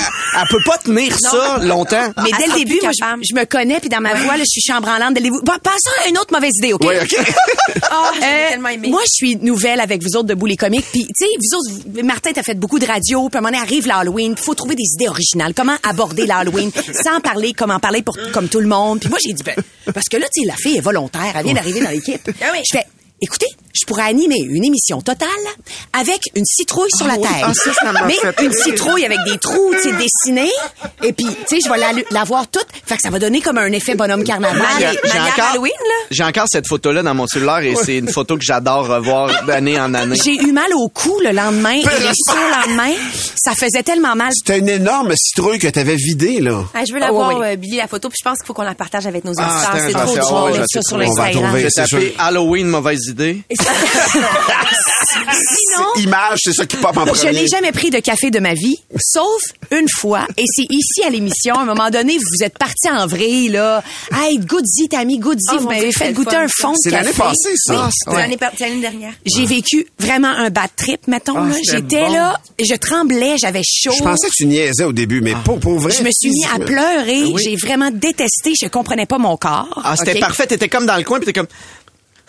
[0.49, 2.13] peut pas tenir ça longtemps.
[2.23, 4.43] Mais dès Elle le début, moi, je, je me connais, puis dans ma voix, là,
[4.43, 5.13] je suis chambranlante.
[5.13, 5.39] Dès le début.
[5.43, 6.81] Bon, passons à une autre mauvaise idée, OK?
[6.85, 7.15] Oui, OK.
[7.89, 8.89] Ah, j'ai Euh, tellement aimé.
[8.89, 10.85] moi, je suis nouvelle avec vous autres de les comiques.
[10.91, 13.29] Puis, tu sais, vous autres, vous- Martin, t'as fait beaucoup de radio.
[13.29, 14.33] Puis, à un moment donné, arrive l'Halloween.
[14.37, 15.53] Il faut trouver des idées originales.
[15.53, 16.71] Comment aborder l'Halloween?
[17.03, 18.99] Sans parler, comment parler pour, comme tout le monde.
[18.99, 19.55] Puis moi, j'ai dit, ben,
[19.93, 21.33] parce que là, tu sais, la fille est volontaire.
[21.35, 22.29] Elle vient d'arriver dans l'équipe.
[22.41, 22.59] Ah oui.
[22.69, 22.85] Je fais,
[23.21, 25.27] écoutez, je pourrais animer une émission totale
[25.93, 27.27] avec une citrouille sur la Ah oui.
[27.27, 27.43] tête.
[27.43, 28.63] Ah, ça, ça m'a Mais fait une rire.
[28.63, 30.51] citrouille avec des trous, tu sais, dessinés.
[31.03, 32.65] Et puis, tu sais, je vais la, la voir toute.
[32.85, 34.61] Fait que ça va donner comme un effet bonhomme carnaval.
[34.79, 36.05] J'ai encore, Halloween, là?
[36.11, 39.79] j'ai encore cette photo-là dans mon cellulaire et c'est une photo que j'adore revoir d'année
[39.79, 40.17] en année.
[40.23, 42.93] J'ai eu mal au cou le lendemain et le surlendemain,
[43.35, 44.31] ça faisait tellement mal.
[44.35, 46.63] C'était une énorme citrouille que t'avais vidée, là.
[46.73, 48.47] Ah, je veux la Ah, voir, oui, euh, Billy, la photo, puis je pense qu'il
[48.47, 49.71] faut qu'on la partage avec nos Ah, auditeurs.
[49.75, 50.23] c'est c'est trop affaire.
[50.23, 50.53] drôle.
[50.53, 51.05] Ça sur trouver.
[51.07, 51.89] On va l'Instagram.
[51.89, 52.13] c'est.
[52.19, 53.41] Halloween, mauvaise idée.
[55.19, 57.41] Sinon, Image, c'est ça qui pop en je premier.
[57.41, 59.41] n'ai jamais pris de café de ma vie, sauf
[59.71, 60.27] une fois.
[60.37, 63.83] Et c'est ici à l'émission, à un moment donné, vous êtes parti en vrille, là.
[64.13, 67.53] Hey, Goody, Tammy, Goody, Oh, vous m'avez fait goûter un fond de C'est l'année passée,
[67.55, 67.73] ça.
[67.73, 68.17] Oui, Ah, C'est ouais.
[68.17, 69.13] l'année par- c'est l'année dernière.
[69.25, 71.37] J'ai vécu vraiment un bad trip, mettons.
[71.37, 72.13] Ah, J'étais bon.
[72.13, 73.91] là, je tremblais, j'avais chaud.
[73.97, 75.93] Je pensais que tu niaisais au début, mais pas pour vrai.
[75.97, 77.23] Je me suis mis à pleurer.
[77.25, 77.41] Oui.
[77.43, 78.53] J'ai vraiment détesté.
[78.61, 79.81] Je comprenais pas mon corps.
[79.83, 80.19] Ah, c'était OK?
[80.19, 80.47] parfait.
[80.47, 81.47] T'étais comme dans le coin, puis t'es comme.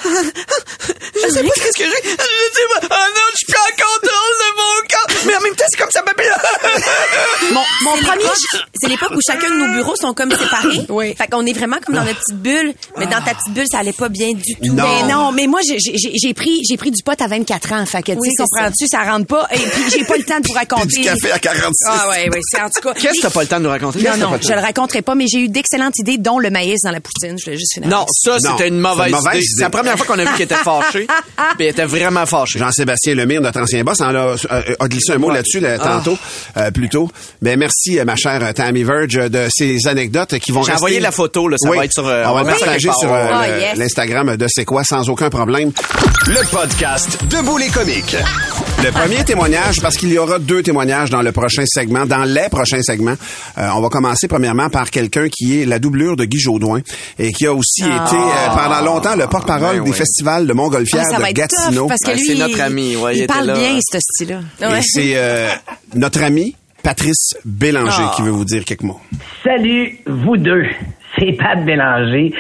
[0.05, 2.09] Je sais pas qu'est-ce que j'ai.
[2.09, 2.87] Je sais pas.
[2.91, 5.25] Ah non, je suis plus en contrôle de mon corps.
[5.27, 6.33] Mais en même temps, c'est comme ça m'appelle.
[7.53, 8.25] Mon, mon premier...
[8.81, 10.87] C'est l'époque où chacun de nos bureaux sont comme séparés.
[10.89, 11.15] Oui.
[11.17, 12.75] Fait qu'on est vraiment comme dans notre petite bulle.
[12.97, 14.73] Mais dans ta petite bulle, ça allait pas bien du tout.
[14.75, 14.85] Non.
[14.85, 18.13] Ben non, mais moi j'ai- pris j'ai pris du pot à 24 ans, fait que
[18.13, 19.03] tu Oui, sais c'est comprends-tu, ça.
[19.11, 20.87] rentre pas et puis j'ai pas le temps de vous raconter.
[20.87, 21.73] Puis du café à 46.
[21.89, 22.95] Ah ouais ouais, c'est en tout cas.
[22.95, 24.03] Qu'est-ce que t'as pas le temps de nous raconter?
[24.03, 26.91] Non non, je le raconterai pas mais j'ai eu d'excellentes idées dont le maïs dans
[26.91, 27.79] la poutine, je voulais juste.
[27.85, 29.65] Non, ça, c'était une c'est mauvaise, une mauvaise idée.
[29.91, 31.07] Première fois qu'on a vu qu'elle était fâchée.
[31.57, 32.59] puis elle était vraiment fâchée.
[32.59, 34.19] Jean-Sébastien Lemire, notre ancien boss, en a,
[34.51, 35.85] euh, a glissé un mot là-dessus là, Ah.
[35.99, 36.19] tantôt,
[36.57, 37.11] euh, plus tôt.
[37.43, 40.83] Ben, merci, euh, ma chère euh, Tammy Verge, de ces anecdotes qui vont J'ai rester...
[40.85, 43.27] envoyé la photo, là, ça va être sur, euh, on va ça partager sur euh,
[43.31, 43.77] Oh, yes.
[43.79, 45.73] l'Instagram de C'est quoi, sans aucun problème.
[46.27, 48.17] Le podcast Debout les comiques.
[48.85, 52.49] Le premier témoignage, parce qu'il y aura deux témoignages dans le prochain segment, dans les
[52.51, 53.17] prochains segments.
[53.59, 56.81] Euh, on va commencer premièrement par quelqu'un qui est la doublure de Guy Jodoin
[57.19, 61.05] et qui a aussi été euh, pendant longtemps le porte-parole Ben des festivals de Montgolfière
[61.15, 61.83] Ah, de Gatineau.
[61.83, 63.55] tough parce que Ah, lui c'est notre ami, ouais, il il était parle là.
[63.55, 64.41] bien ce style-là.
[64.79, 65.49] Et c'est euh,
[65.95, 69.01] notre ami Patrice Bélanger qui veut vous dire quelques mots.
[69.45, 70.65] Salut, vous deux.
[71.19, 72.33] C'est Pat Bélanger.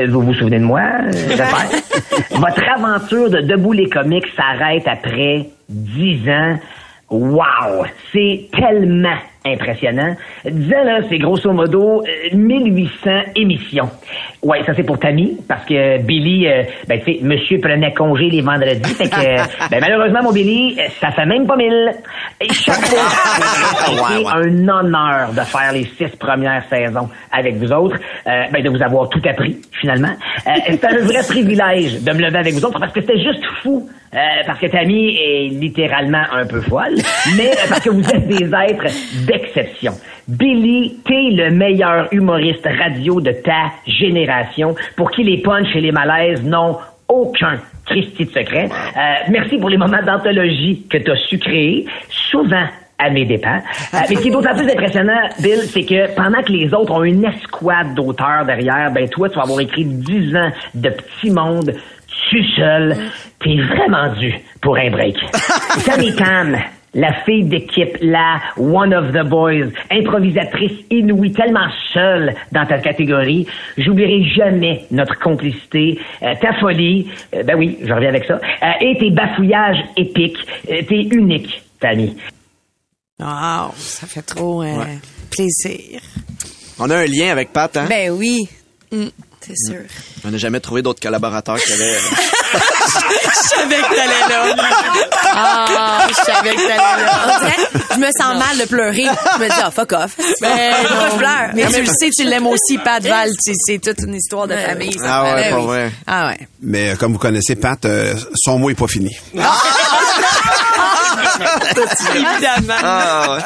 [0.00, 1.68] Euh, vous vous souvenez de moi, euh, j'espère?
[2.30, 6.58] Votre aventure de Debout les comiques s'arrête après dix ans.
[7.10, 7.84] Wow!
[8.12, 9.16] C'est tellement
[9.52, 10.14] impressionnant.
[10.44, 13.90] Disons, là, c'est grosso modo euh, 1800 émissions.
[14.42, 18.28] Ouais, ça c'est pour Tammy, parce que Billy, euh, ben tu sais, monsieur prenait congé
[18.30, 21.92] les vendredis, fait que, euh, ben malheureusement, mon Billy, euh, ça fait même pas mille.
[22.40, 27.96] Et chaque fois, été un honneur de faire les six premières saisons avec vous autres,
[28.26, 30.14] euh, ben de vous avoir tout appris, finalement.
[30.46, 33.44] Euh, c'était un vrai privilège de me lever avec vous autres, parce que c'était juste
[33.62, 33.88] fou.
[34.14, 36.94] Euh, parce que Tammy est littéralement un peu folle,
[37.36, 38.86] mais euh, parce que vous êtes des êtres
[39.38, 39.92] d'exception.
[40.26, 45.92] Billy, t'es le meilleur humoriste radio de ta génération, pour qui les punchs et les
[45.92, 48.68] malaises n'ont aucun Christy de secret.
[48.68, 52.66] Euh, merci pour les moments d'anthologie que tu as su créer, souvent
[52.98, 53.62] à mes dépens.
[53.94, 56.92] Euh, mais ce qui est d'autant plus impressionnant, Bill, c'est que pendant que les autres
[56.92, 61.30] ont une escouade d'auteurs derrière, ben toi, tu vas avoir écrit 10 ans de petits
[61.30, 61.74] mondes
[62.30, 62.96] tu seul,
[63.40, 65.16] t'es vraiment dû pour un break.
[65.84, 66.56] Tammy Tam,
[66.94, 73.46] la fille d'équipe, la one of the boys, improvisatrice inouïe, tellement seule dans ta catégorie,
[73.76, 78.66] j'oublierai jamais notre complicité, euh, ta folie, euh, ben oui, je reviens avec ça, euh,
[78.80, 80.38] et tes bafouillages épiques,
[80.70, 82.16] Euh, t'es unique, Tammy.
[83.20, 84.84] Wow, ça fait trop euh,
[85.30, 86.00] plaisir.
[86.78, 87.86] On a un lien avec Pat, hein?
[87.88, 88.48] Ben oui.
[89.46, 89.80] C'est sûr?
[90.26, 91.98] On n'a jamais trouvé d'autres collaborateurs qui avaient...
[92.50, 94.56] Je savais que t'allais là.
[95.34, 97.38] Ah, je savais que t'allais là.
[97.40, 99.04] Dirait, je me sens mal de pleurer.
[99.04, 100.16] Je me dis, ah, fuck off.
[100.16, 101.50] Pourquoi je pleure?
[101.54, 103.30] Mais tu le sais, tu l'aimes aussi, Pat Val.
[103.38, 104.92] C'est- toute une histoire de famille.
[104.94, 105.04] ça.
[105.06, 105.66] Ah ouais, Ben pas oui.
[105.66, 105.92] vrai.
[106.06, 106.38] Ah ouais.
[106.62, 109.14] Mais euh, comme vous connaissez Pat, euh, son mot est pas fini.
[112.14, 113.38] Évidemment.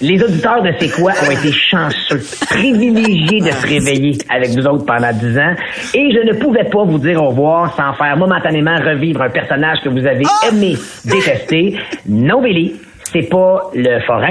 [0.00, 4.86] Les auditeurs de C'est quoi ont été chanceux, privilégiés de se réveiller avec vous autres
[4.86, 5.54] pendant 10 ans.
[5.94, 9.78] Et je ne pouvais pas vous dire au revoir sans faire momentanément revivre un personnage
[9.84, 11.78] que vous avez aimé, détesté.
[12.08, 12.74] Non, Billy.
[13.12, 14.30] C'est pas le forain.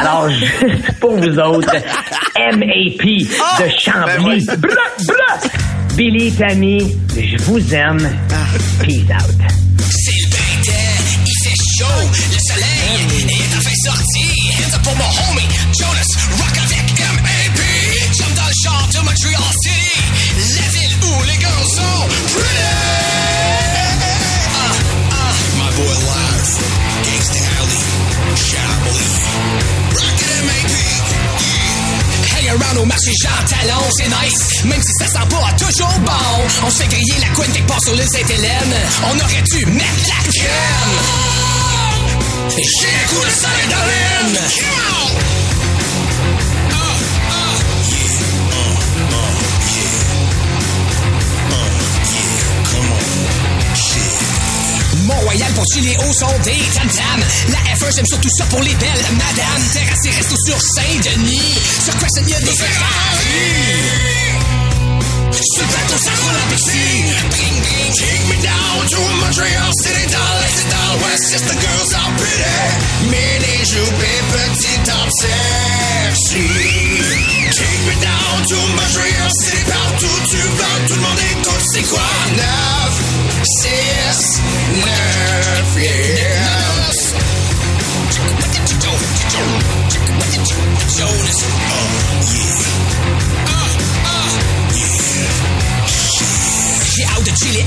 [0.00, 1.74] Alors, juste pour vous autres,
[2.36, 4.46] MAP de Chambly.
[4.56, 5.50] Blah.
[5.96, 7.98] Billy, Tammy, je vous aime.
[8.80, 9.69] Peace out.
[11.80, 14.26] Chaud, le soleil est enfin sorti.
[14.60, 17.60] Hands up pour mon homie, Jonas, rock avec M.A.P.
[18.18, 20.00] Jump dans le char de Montreal City,
[20.56, 22.68] la ville où les girls sont pretty.
[24.54, 24.74] Ah,
[25.10, 25.32] ah.
[25.56, 26.52] My boy Live,
[27.06, 27.80] Gangsta Alley,
[28.36, 29.14] Chablis,
[29.96, 30.72] rock at M.A.P.
[32.50, 34.64] Around au marché Jean Talon, c'est nice.
[34.64, 36.66] Même si ça sent pas toujours bon.
[36.66, 38.74] On se fait griller la couenne quelque part sur l'île Sainte-Hélène.
[39.04, 41.49] On aurait dû mettre la crème.
[42.50, 44.38] Coup de Saint-Hélène.
[55.04, 57.20] Mont-Royal pour chiller au son des tam-tam.
[57.50, 59.62] La F1, j'aime surtout ça pour les belles madames.
[59.72, 61.54] Terrassé, resto sur Saint-Denis.
[61.84, 63.90] Sur quoi il y a des Ferrari?
[65.32, 67.04] Sur le plateau, ça roule en pixie.
[67.30, 70.04] Bring, bring, take me down to Montreal City.
[70.10, 72.56] Dans l'Est et dans l'Ouest, yes, the girls are pretty.
[73.10, 76.44] Mini jupe et petit top sexy.
[77.50, 79.64] Take me down to Montreal City.
[79.70, 82.08] Partout tu vas, tout le monde écoute, c'est quoi?
[82.36, 83.02] 9,
[83.44, 84.40] 6,
[84.74, 87.14] 9, yes.
[91.00, 92.39] Jonas, oh J'ai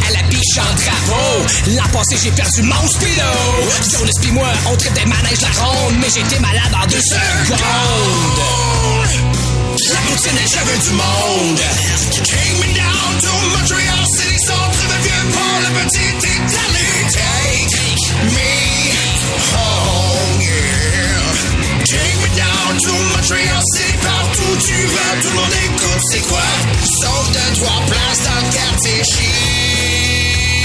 [0.07, 1.45] à la biche en drapeau.
[1.75, 3.31] L'an passé, j'ai perdu mon speedo.
[3.91, 7.59] Jonas pis moi, on traite des manèges la ronde, mais j'étais malade en deux secondes.
[9.91, 11.61] La poutine et cheveux du monde.
[12.23, 16.99] Take me down to Montreal City, centre de vieux port, le petit Italie.
[17.11, 17.73] Take
[18.29, 18.53] me
[19.53, 21.83] home, yeah.
[21.83, 26.49] Take me down to Montreal City, partout tu vas, tout le monde écoute, c'est quoi?
[26.83, 29.62] Sauf de trois places dans le quartier chinois.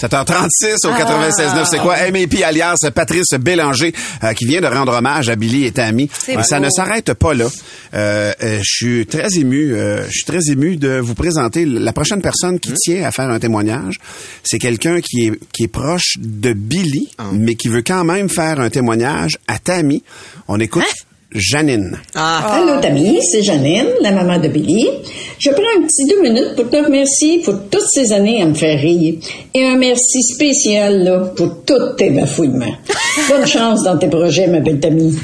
[0.00, 0.98] 7h36 au Ah.
[0.98, 1.96] 96.9, c'est quoi?
[2.10, 6.10] MAP alias Patrice Bélanger euh, qui vient de rendre hommage à Billy et Tammy.
[6.28, 7.46] Et ça ne s'arrête pas là.
[7.94, 11.92] Euh, euh, je suis très ému, euh, je suis très ému de vous présenter la
[11.92, 13.98] prochaine personne qui tient à faire un témoignage.
[14.42, 17.24] C'est quelqu'un qui est, qui est proche de Billy, Ah.
[17.32, 20.02] mais qui veut quand même faire un témoignage à Tammy.
[20.48, 21.04] On écoute Hein?
[21.34, 21.98] Janine.
[22.14, 22.60] Ah.
[22.60, 24.88] Allô, Tammy, c'est Janine, la maman de Billy.
[25.40, 28.54] Je prends un petit deux minutes pour te remercier pour toutes ces années à me
[28.54, 29.16] faire rire.
[29.52, 32.76] Et un merci spécial, là, pour tous tes bafouillements.
[33.28, 35.18] Bonne chance dans tes projets, ma belle Tammy.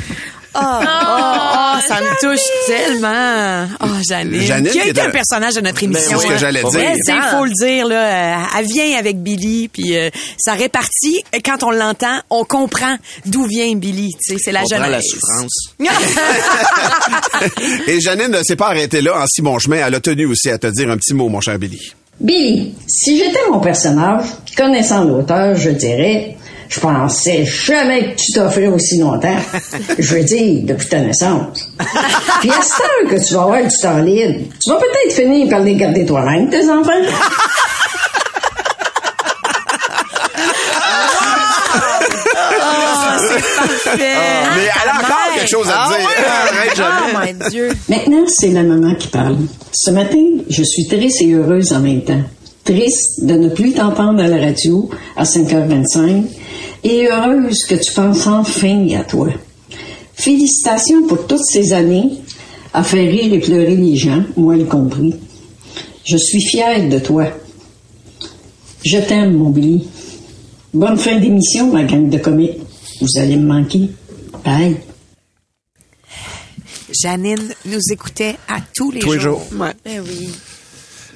[0.52, 3.68] Oh, oh, oh, ça me touche tellement.
[3.82, 4.40] Oh, Janine.
[4.40, 6.12] Janine qui a qui été est un personnage de notre émission.
[6.12, 6.38] Ben, c'est ce que hein?
[6.38, 6.70] j'allais dire.
[6.74, 7.36] Mais c'est, Ah.
[7.36, 8.40] faut le dire, là.
[8.40, 11.22] euh, Elle vient avec Billy, puis euh, ça répartit.
[11.32, 14.10] Et Quand on l'entend, on comprend d'où vient Billy.
[14.26, 14.90] Tu sais, c'est la jeunesse.
[14.90, 15.74] la souffrance.
[17.86, 19.86] Et Janine ne s'est pas arrêtée là en si bon chemin.
[19.86, 21.92] Elle a tenu aussi à te dire un petit mot, mon cher Billy.
[22.20, 24.24] Billy, si j'étais mon personnage,
[24.56, 26.36] connaissant l'auteur, je dirais,
[26.70, 29.36] je pensais jamais que tu t'offrais aussi longtemps.
[29.98, 31.68] Je veux dire, depuis ta naissance.
[32.40, 35.48] Puis à cette heure que tu vas avoir du temps libre, tu vas peut-être finir
[35.50, 36.92] par les garder toi-même, tes enfants.
[42.32, 43.20] Oh.
[43.62, 45.88] Ah, mais elle a encore quelque chose à Ah
[46.74, 46.86] dire.
[46.86, 47.68] Oh, mon Dieu.
[47.88, 49.36] Maintenant, c'est la maman qui parle.
[49.72, 52.22] Ce matin, je suis triste et heureuse en même temps.
[52.70, 56.22] Triste de ne plus t'entendre à la radio à 5h25
[56.84, 59.26] et heureuse que tu penses enfin à toi.
[60.14, 62.12] Félicitations pour toutes ces années
[62.72, 65.16] à faire rire et pleurer les gens, moi y compris.
[66.06, 67.24] Je suis fière de toi.
[68.84, 69.88] Je t'aime, mon Billy.
[70.72, 72.60] Bonne fin d'émission, ma gang de comiques.
[73.00, 73.90] Vous allez me manquer.
[74.44, 74.76] Bye.
[77.02, 79.40] Janine nous écoutait à tous les Tous les jours.
[79.50, 79.60] jours.
[79.60, 79.72] Ouais.
[79.84, 80.28] Ben oui.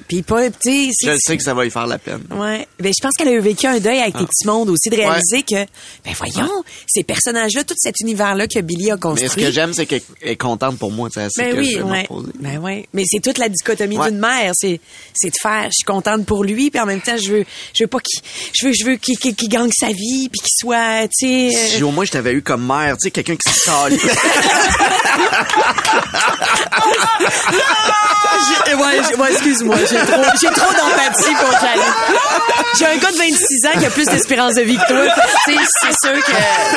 [0.07, 2.21] Puis pas, tu sais, c'est- Je sais que ça va y faire la peine.
[2.31, 2.67] Ouais.
[2.79, 4.19] Ben, je pense qu'elle a eu vécu un deuil avec Ah.
[4.21, 5.55] les petits mondes aussi, de réaliser que,
[6.05, 6.51] ben voyons,
[6.87, 9.29] ces personnages-là, tout cet univers-là que Billy a Mais construit.
[9.29, 11.09] ce que j'aime, c'est qu'elle est contente pour moi.
[11.11, 12.07] C'est Ben que oui, je ouais.
[12.39, 12.87] Ben ouais.
[12.93, 14.09] Mais c'est toute la dichotomie Ouais.
[14.11, 14.51] d'une mère.
[14.55, 14.79] C'est,
[15.13, 17.83] c'est de faire, je suis contente pour lui, puis en même temps, je veux, je
[17.83, 18.21] veux pas qu'il,
[18.53, 21.49] je veux, je veux qu'il, gagne sa vie, puis qu'il soit, tu sais.
[21.75, 23.97] Si euh, au moins je t'avais eu comme mère, tu sais, quelqu'un qui se calme.
[28.75, 31.93] Ouais, ouais, excuse-moi, j'ai trop, j'ai trop d'empathie pour Janine.
[32.77, 35.13] J'ai un gars de 26 ans qui a plus d'espérance de vie que toi.
[35.45, 36.31] C'est sûr que,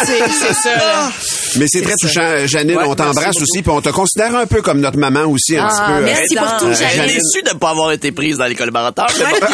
[0.06, 1.10] c'est, ça, là.
[1.56, 2.76] Mais c'est très touchant, euh, Janine.
[2.76, 5.56] Ouais, on t'embrasse merci aussi, puis on te considère un peu comme notre maman aussi,
[5.56, 6.04] un Ah, petit peu.
[6.04, 7.02] merci euh, pour tout, euh, Janine.
[7.08, 9.06] J'ai déçu de ne pas avoir été prise dans les collaborateurs.
[9.18, 9.46] mais Ouais, mais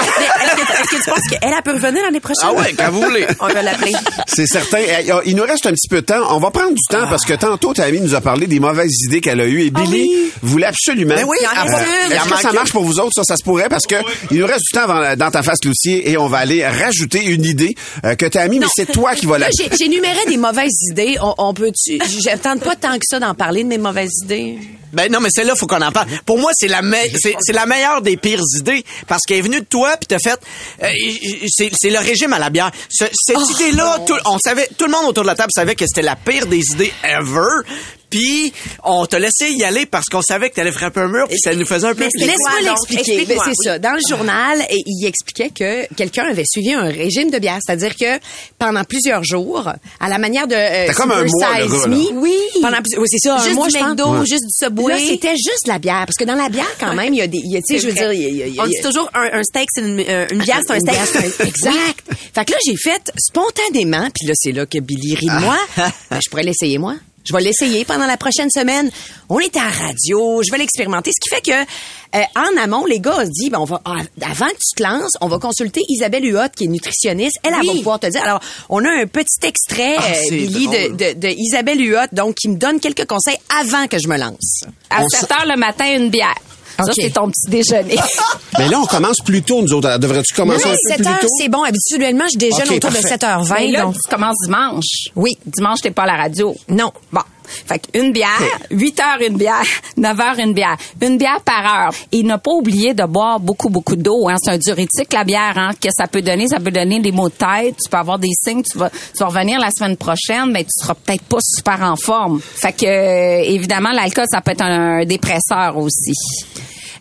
[0.46, 2.42] est-ce, que, est-ce que tu penses qu'elle, elle peut revenir l'année prochaine?
[2.48, 3.26] Ah ouais, quand vous voulez.
[3.40, 3.92] On va l'appeler.
[4.26, 4.78] C'est certain.
[4.78, 6.20] Eh, Il nous reste un petit peu de temps.
[6.30, 6.94] On va prendre du Ah.
[6.96, 9.70] temps parce que tantôt, Tammy nous a parlé des mauvaises idées qu'elle a eues et
[9.70, 10.10] Billy
[10.42, 11.14] voulait absolument.
[11.14, 12.12] Ben oui, Il en reste Euh, une.
[12.12, 13.12] Est-ce en que ça marche pour vous autres?
[13.14, 13.94] Ça, ça se pourrait parce que
[14.30, 14.86] il nous reste du temps
[15.16, 18.66] dans ta face, Lucier, et on va aller rajouter une idée euh, que Tammy, mais
[18.74, 19.48] c'est toi qui vas la...
[19.78, 21.16] J'énumérais des mauvaises idées.
[21.22, 21.98] On, on peut-tu...
[22.22, 24.58] J'attends pas tant que ça d'en parler de mes mauvaises idées.
[24.92, 26.06] Ben non, mais celle-là, faut qu'on en parle.
[26.24, 26.80] Pour moi, c'est la
[27.14, 30.38] c'est, la meilleure des pires idées parce qu'elle est venue de toi puis t'as fait
[30.82, 30.88] euh,
[31.48, 32.70] c'est, le régime à la bière.
[32.88, 35.74] Ce- cette Oh, idée-là, tout, on savait, tout le monde autour de la table savait
[35.74, 37.40] que c'était la pire des idées ever.
[38.14, 38.52] Puis
[38.84, 41.54] on t'a laissé y aller parce qu'on savait que t'allais frapper un mur puis ça
[41.54, 42.04] nous faisait un peu.
[42.18, 43.24] Mais laisse-moi l'expliquer.
[43.26, 43.54] Ben, c'est oui.
[43.64, 43.78] ça.
[43.80, 47.96] Dans le journal, et il expliquait que quelqu'un avait suivi un régime de bière, c'est-à-dire
[47.96, 48.20] que
[48.58, 49.68] pendant plusieurs jours,
[50.00, 51.86] à la manière de euh, comme un mois, le Size gars.
[51.88, 52.34] Me, Oui.
[52.62, 53.78] pendant oui, c'est ça, un Juste mois, du.
[53.82, 54.92] McDo, juste du Subway.
[54.92, 57.26] Là, c'était juste la bière, parce que dans la bière, quand même, il y a
[57.26, 58.46] des, il y a, tu sais, je veux dire, il y a- il y a-
[58.46, 60.74] il y a- On dit toujours un, un steak, c'est une, euh, une bière, c'est
[60.74, 60.92] un steak.
[60.94, 62.00] bière, c'est un- Exact.
[62.34, 65.58] Fait que là, j'ai fait spontanément, puis là, c'est là que Billy rit de moi.
[66.10, 66.94] Ben, je pourrais l'essayer, moi.
[67.24, 68.90] Je vais l'essayer pendant la prochaine semaine.
[69.28, 71.10] On est à la radio, je vais l'expérimenter.
[71.10, 74.46] Ce qui fait que, euh, en amont, les gars ont dit, ben, on va, avant
[74.46, 77.38] que tu te lances, on va consulter Isabelle Huot, qui est nutritionniste.
[77.42, 77.78] Elle, elle va Oui.
[77.78, 78.22] pouvoir te dire.
[78.22, 80.96] Alors, on a un petit extrait, Ah, euh, c'est Billy, de, drôle.
[80.96, 84.64] de, de Isabelle Huot, donc, qui me donne quelques conseils avant que je me lance.
[84.90, 86.34] À On 7 heures le matin, une bière.
[86.78, 86.92] Ça, OK.
[86.94, 87.96] c'est ton petit déjeuner.
[88.58, 89.98] Mais là, on commence plus tôt, nous autres.
[89.98, 91.26] Devrais-tu commencer Non, un peu 7 plus heures, tôt?
[91.38, 91.62] c'est bon.
[91.62, 93.16] Habituellement, je déjeune autour de parfait.
[93.16, 93.54] 7h20.
[93.54, 94.84] Mais là, donc- tu commences dimanche.
[95.16, 95.32] Oui.
[95.46, 96.54] Dimanche, t'es pas à la radio.
[96.68, 96.90] Non.
[97.12, 97.20] Bon.
[97.66, 98.28] Fait qu'une bière,
[98.70, 99.64] 8 heures une bière,
[99.96, 101.92] 9 heures une bière, une bière par heure.
[102.12, 104.28] Et ne pas oublier de boire beaucoup, beaucoup d'eau.
[104.28, 104.36] Hein.
[104.42, 105.56] C'est un diurétique, la bière.
[105.56, 105.70] Hein.
[105.80, 106.48] Que ça peut donner?
[106.48, 107.76] Ça peut donner des maux de tête.
[107.82, 108.62] Tu peux avoir des signes.
[108.62, 111.96] Tu vas, tu vas revenir la semaine prochaine, mais tu seras peut-être pas super en
[111.96, 112.40] forme.
[112.40, 116.12] Fait que, euh, évidemment, l'alcool, ça peut être un, un dépresseur aussi.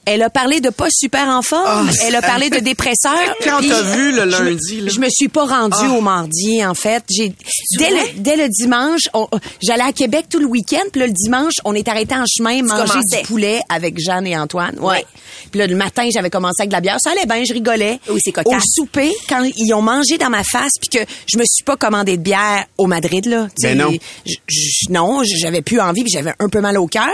[0.05, 1.89] Elle a parlé de pas super en forme.
[1.89, 3.13] Ah, elle a parlé de dépresseurs.
[3.43, 4.91] Quand t'as vu le je me- lundi, là?
[4.93, 5.91] Je me suis pas rendue Ah.
[5.91, 7.03] au mardi, en fait.
[7.09, 7.33] J'ai
[7.77, 9.27] dès le, dès le dimanche, on-
[9.61, 10.83] j'allais à Québec tout le week-end.
[10.91, 14.37] Puis là, le dimanche, on est arrêté en chemin manger du poulet avec Jeanne et
[14.37, 14.75] Antoine.
[14.79, 14.93] Ouais.
[14.93, 15.05] Ouais.
[15.51, 16.97] Puis là, le matin, j'avais commencé avec de la bière.
[17.03, 17.99] Ça allait bien, je rigolais.
[18.09, 18.63] Oui, c'est Au cocasse.
[18.73, 22.17] souper, quand ils ont mangé dans ma face, puis que je me suis pas commandé
[22.17, 23.47] de bière au Madrid, là.
[23.61, 23.91] Ben non.
[24.25, 27.09] j- j- non, j'avais plus envie, puis j'avais un peu mal au cœur.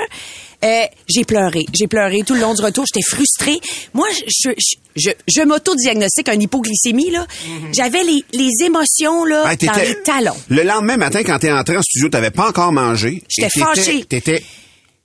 [0.63, 1.65] Euh, j'ai pleuré.
[1.73, 2.85] J'ai pleuré tout le long du retour.
[2.85, 3.59] J'étais frustrée.
[3.93, 4.51] Moi, je, je,
[4.95, 7.25] je, je m'auto-diagnostique un hypoglycémie, là.
[7.73, 10.35] J'avais les, les émotions, là, Ah, dans les talons.
[10.49, 13.23] Le lendemain matin, quand t'es entré en studio, t'avais pas encore mangé.
[13.29, 14.03] J'étais fâchée.
[14.03, 14.43] T'étais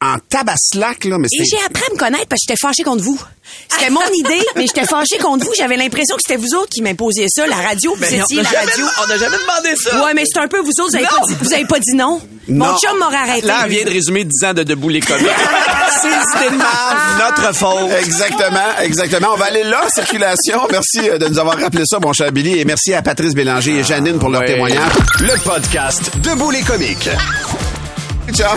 [0.04, 1.56] en tabaslac, là, mais Et c'est...
[1.56, 3.18] j'ai appris à me connaître parce que j'étais fâchée contre vous.
[3.68, 5.52] C'était mon idée, mais j'étais fâchée contre vous.
[5.56, 7.94] J'avais l'impression que c'était vous autres qui m'imposiez ça, la radio.
[7.94, 8.86] Vous Ben, étiez on a la jamais- radio.
[9.02, 10.04] on n'a jamais demandé ça.
[10.04, 10.90] Ouais, mais c'est un peu vous autres.
[10.90, 11.26] Vous avez, pas Non.
[11.26, 12.20] dit, vous avez pas dit non.
[12.48, 12.76] Mon Non.
[12.78, 13.46] chum m'aurait arrêté.
[13.46, 15.26] Là, elle vient de résumer 10 ans de Debout les comiques.
[16.02, 17.90] C'est notre faute.
[17.98, 19.28] Exactement, exactement.
[19.32, 20.60] On va aller là, circulation.
[20.70, 22.58] Merci euh, de nous avoir rappelé ça, mon cher Billy.
[22.58, 24.48] Et merci à Patrice Bélanger et Janine pour leur Ouais.
[24.48, 24.92] témoignage.
[25.20, 27.08] Le podcast Debout les comiques.
[28.34, 28.56] Ciao.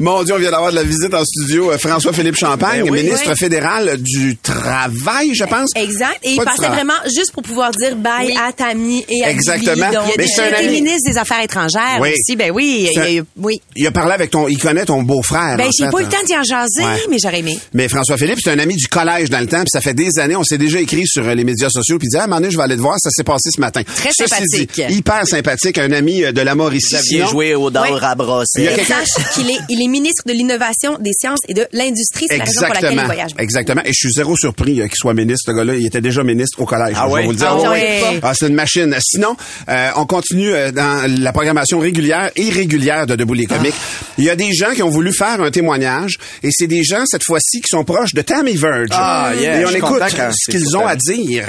[0.00, 1.72] Mon Dieu, on vient d'avoir de la visite en studio.
[1.72, 3.02] euh, François-Philippe Champagne, Ben oui.
[3.02, 3.36] ministre Oui.
[3.38, 5.70] fédéral du Travail, je pense.
[5.76, 6.18] Exact.
[6.22, 9.90] Et Pas il passait vraiment juste pour pouvoir dire bye à Tammy et à Exactement.
[9.92, 12.10] Donc, Mais Il a été ministre des Affaires étrangères Oui.
[12.12, 12.36] aussi.
[12.36, 12.88] Ben oui.
[12.92, 13.60] Il a- oui.
[13.76, 14.48] Il a parlé avec ton...
[14.48, 15.56] Il connaît ton beau-frère.
[15.56, 16.08] Ben, en j'ai pas eu hein.
[16.10, 17.00] le temps d'y en jaser, Ouais.
[17.10, 17.58] mais j'aurais aimé.
[17.74, 20.18] Mais François Philippe, c'est un ami du collège dans le temps, puis ça fait des
[20.18, 22.24] années, on s'est déjà écrit sur euh, les médias sociaux, puis il dit, ah, à
[22.24, 23.82] un moment donné, je vais aller te voir, ça s'est passé ce matin.
[23.82, 24.72] Très Ceci sympathique.
[24.88, 26.88] dit, hyper sympathique, un ami euh, de la Mauricie.
[26.90, 28.46] Vient Sinon- jouer au dard à brosser.
[28.58, 31.54] Il y a Et quelqu'un- sache est, il est ministre de l'innovation, des sciences et
[31.54, 32.26] de l'industrie.
[32.28, 33.06] C'est la raison pour laquelle il Exactement.
[33.06, 33.30] voyage.
[33.38, 33.82] Exactement.
[33.84, 35.74] Et je suis zéro surpris euh, qu'il soit ministre, ce gars-là.
[35.74, 36.96] Il était déjà ministre au collège.
[36.98, 37.20] Ah je ouais?
[37.20, 37.48] vais vous le dire.
[37.50, 38.02] Ah ouais.
[38.12, 38.20] oui.
[38.22, 38.94] Ah, c'est une machine.
[39.00, 39.36] Sinon,
[39.68, 43.74] euh, on continue euh, dans la programmation régulière et irrégulière de Debout les comiques.
[44.18, 47.04] Il y a des gens qui ont voulu faire un témoignage et c'est des gens,
[47.06, 48.88] cette fois-ci, qui sont proches de Tammy Verge.
[48.92, 51.46] Ah, yeah, et on écoute ce qu'ils ont à dire.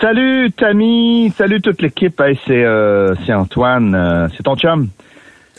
[0.00, 2.20] Salut Tammy, salut toute l'équipe.
[2.20, 4.88] Hey, c'est euh, c'est Antoine, euh, c'est ton chum?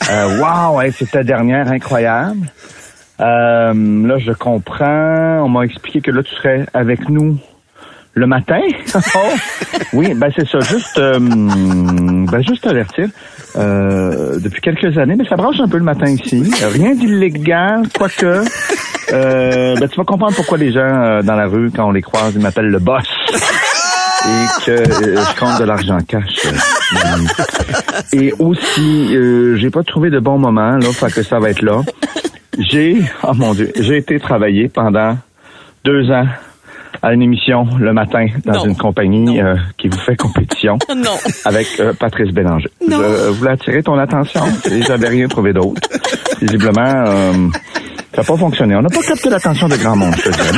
[0.08, 2.50] Euh, wow, hey, c'est ta dernière incroyable.
[3.20, 3.72] Euh,
[4.06, 5.42] là, je comprends.
[5.44, 7.38] On m'a expliqué que là, tu serais avec nous
[8.14, 8.60] le matin.
[9.14, 9.18] Oh,
[9.92, 10.60] oui, ben c'est ça.
[10.60, 13.08] Juste, euh, ben juste avertir.
[13.56, 16.50] Euh, depuis quelques années, mais ça branche un peu le matin ici.
[16.62, 18.44] Rien d'illégal, quoique.
[19.12, 22.02] Euh, ben tu vas comprendre pourquoi les gens euh, dans la rue, quand on les
[22.02, 26.46] croise, ils m'appellent le boss et que euh, je compte de l'argent cash.
[26.94, 31.50] Euh, et aussi, euh, j'ai pas trouvé de bon moment là, fait que ça va
[31.50, 31.82] être là.
[32.58, 35.16] J'ai, oh mon Dieu, j'ai été travailler pendant
[35.84, 36.26] deux ans
[37.02, 38.64] à une émission le matin dans Non.
[38.66, 41.16] une compagnie euh, qui vous fait compétition Non.
[41.44, 42.68] avec euh, Patrice Bélanger.
[42.86, 42.98] Non.
[43.00, 45.80] Je voulais attirer ton attention et j'avais rien trouvé d'autre.
[46.40, 47.32] Visiblement, euh,
[48.14, 48.76] ça n'a pas fonctionné.
[48.76, 50.50] On n'a pas capté l'attention de grand monde, je te dirais.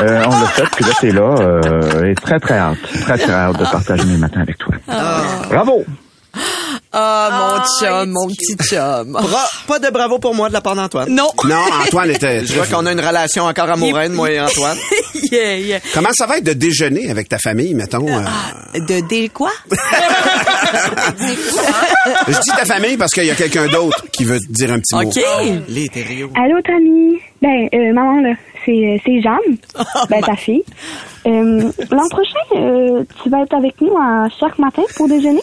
[0.00, 3.32] Euh, on l'a fait, puis là, t'es là, euh, et très, très hâte, très, très
[3.32, 4.74] hâte de partager mes matins avec toi.
[5.50, 5.84] Bravo!
[6.92, 9.12] Ah, mon chum, mon petit chum.
[9.12, 11.10] Bra- pas de bravo pour moi de la part d'Antoine.
[11.14, 11.28] Non.
[11.44, 12.44] Non, Antoine était...
[12.46, 14.78] Je vois qu'on a une relation encore amoureuse, moi et Antoine.
[15.30, 15.80] yeah, yeah.
[15.92, 18.08] Comment ça va être de déjeuner avec ta famille, mettons?
[18.08, 18.22] euh?
[18.78, 19.50] De dé quoi?
[22.28, 24.78] Je dis ta famille parce qu'il y a quelqu'un d'autre qui veut te dire un
[24.78, 25.02] petit mot.
[25.08, 25.18] OK.
[25.68, 26.30] Les terrios.
[26.36, 27.18] Allô, Tammy?
[27.40, 28.34] Ben, euh, maman, là,
[28.64, 29.56] c'est, euh, c'est Jeanne,
[30.10, 30.62] ben, ta fille.
[31.26, 35.42] Euh, l'an prochain, euh, tu vas être avec nous à chaque matin pour déjeuner?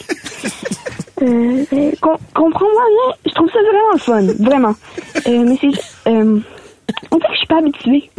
[1.22, 1.64] Euh,
[2.02, 4.76] com- comprends-moi bien, je trouve ça vraiment le fun, vraiment.
[5.28, 6.40] Euh, mais c'est euh,
[7.12, 8.10] on dirait que je suis pas habituée.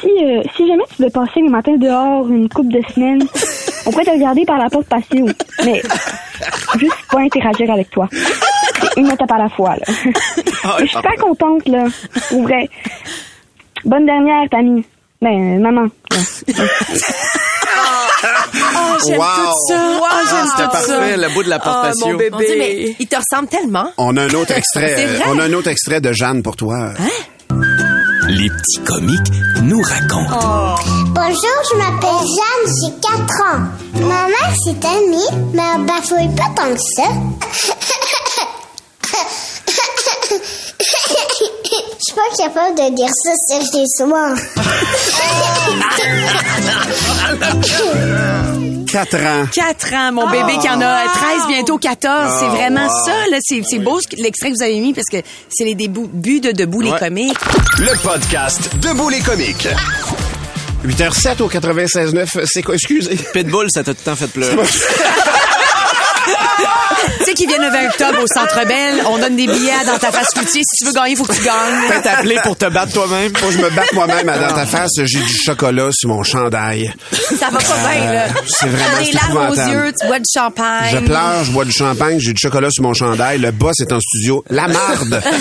[0.00, 3.22] Si, euh, si jamais tu veux passer les matins dehors une couple de semaines,
[3.86, 5.26] on pourrait te regarder par la porte patio.
[5.64, 5.82] Mais
[6.78, 8.08] juste pas interagir avec toi.
[8.12, 9.84] C'est une étape à la fois, là.
[10.64, 11.84] Ah, je suis pas contente, là.
[12.30, 12.68] Pour vrai.
[13.84, 14.84] Bonne dernière, Tammy.
[15.20, 15.88] Ben, euh, maman.
[18.26, 19.24] Oh, j'aime Wow.
[19.26, 19.74] tout ça.
[19.78, 20.96] Oh, j'aime C'était tout ça.
[20.98, 22.06] parfait, le bout de la porte Ah, patio.
[22.08, 22.96] mon mais bébé.
[22.98, 23.90] il te ressemble tellement.
[23.98, 25.08] On a un autre extrait.
[25.26, 26.90] On a un autre extrait de Jeanne pour toi.
[28.28, 30.76] Les petits comiques nous racontent.
[31.08, 34.06] Bonjour, je m'appelle Jeanne, j'ai 4 ans.
[34.08, 37.08] Ma mère, c'est Annie, mais elle bafouille pas tant que ça.
[41.64, 43.32] Je suis pas capable de dire ça
[43.72, 44.36] les soirs.
[48.90, 49.46] Quatre ans.
[49.52, 52.32] 4 ans, mon bébé qui en a 13, bientôt 14.
[52.38, 53.38] c'est vraiment ça, là.
[53.42, 55.16] C'est, c'est beau ce que- l'extrait que vous avez mis parce que
[55.48, 56.98] c'est les débuts buts de Debout les Ouais.
[56.98, 57.38] comiques.
[57.78, 59.66] Le podcast Debout les comiques.
[60.84, 62.40] 8h07 au 96.9.
[62.44, 62.74] C'est quoi?
[62.74, 63.16] Excusez.
[63.32, 64.56] Pitbull, ça t'a tout le temps fait pleurer.
[67.36, 69.02] tu sais, veux qu'il vienne le 20 octobre au Centre Bell?
[69.06, 70.62] On donne des billets dans ta face cloutier.
[70.64, 71.88] Si tu veux gagner, il faut que tu gagnes.
[71.88, 73.34] Peut t'appeler pour te battre toi-même.
[73.36, 74.90] Faut que je me batte moi-même à dans ta face.
[75.04, 76.92] J'ai du chocolat sur mon chandail.
[77.38, 78.26] Ça va pas bien, là.
[78.46, 80.90] c'est vraiment T'as des larmes aux yeux, tu bois du champagne.
[80.92, 83.38] Je pleure, je bois du champagne, j'ai du chocolat sur mon chandail.
[83.38, 84.44] Le boss est en studio.
[84.50, 85.22] La marde!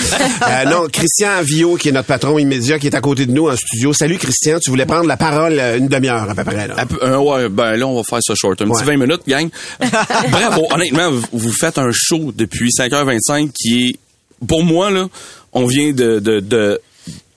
[0.46, 3.48] Euh, non, Christian Vio, qui est notre patron immédiat, qui est à côté de nous
[3.50, 3.94] en studio.
[3.94, 6.68] Salut Christian, tu voulais prendre la parole euh, une demi-heure à peu près.
[6.68, 6.74] Là.
[6.78, 8.62] Un peu- euh, ouais, ben là, on va faire ça short.
[8.62, 8.98] Un petit Ouais.
[8.98, 9.50] 20 minutes, gang.
[10.30, 10.68] Bravo.
[10.72, 13.96] Honnêtement, vous- vous faites un show depuis 5h25 qui est,
[14.48, 15.08] pour moi, là,
[15.54, 16.80] on vient de, de, de,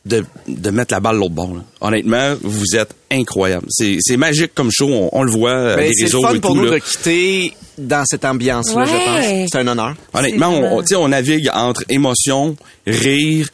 [0.07, 1.55] de, de mettre la balle l'autre bord.
[1.55, 1.63] là.
[1.81, 3.67] Honnêtement, vous êtes incroyable.
[3.71, 4.89] C'est, c'est magique comme show.
[4.89, 6.65] On, on le voit à Ben, des c'est le réseaux fun et pour tout, nous
[6.65, 6.71] là.
[6.73, 9.05] de quitter dans cette ambiance-là, je Ouais.
[9.43, 9.49] pense.
[9.53, 9.95] C'est un honneur.
[10.15, 13.49] Honnêtement, on, on, on navigue entre émotion, rire,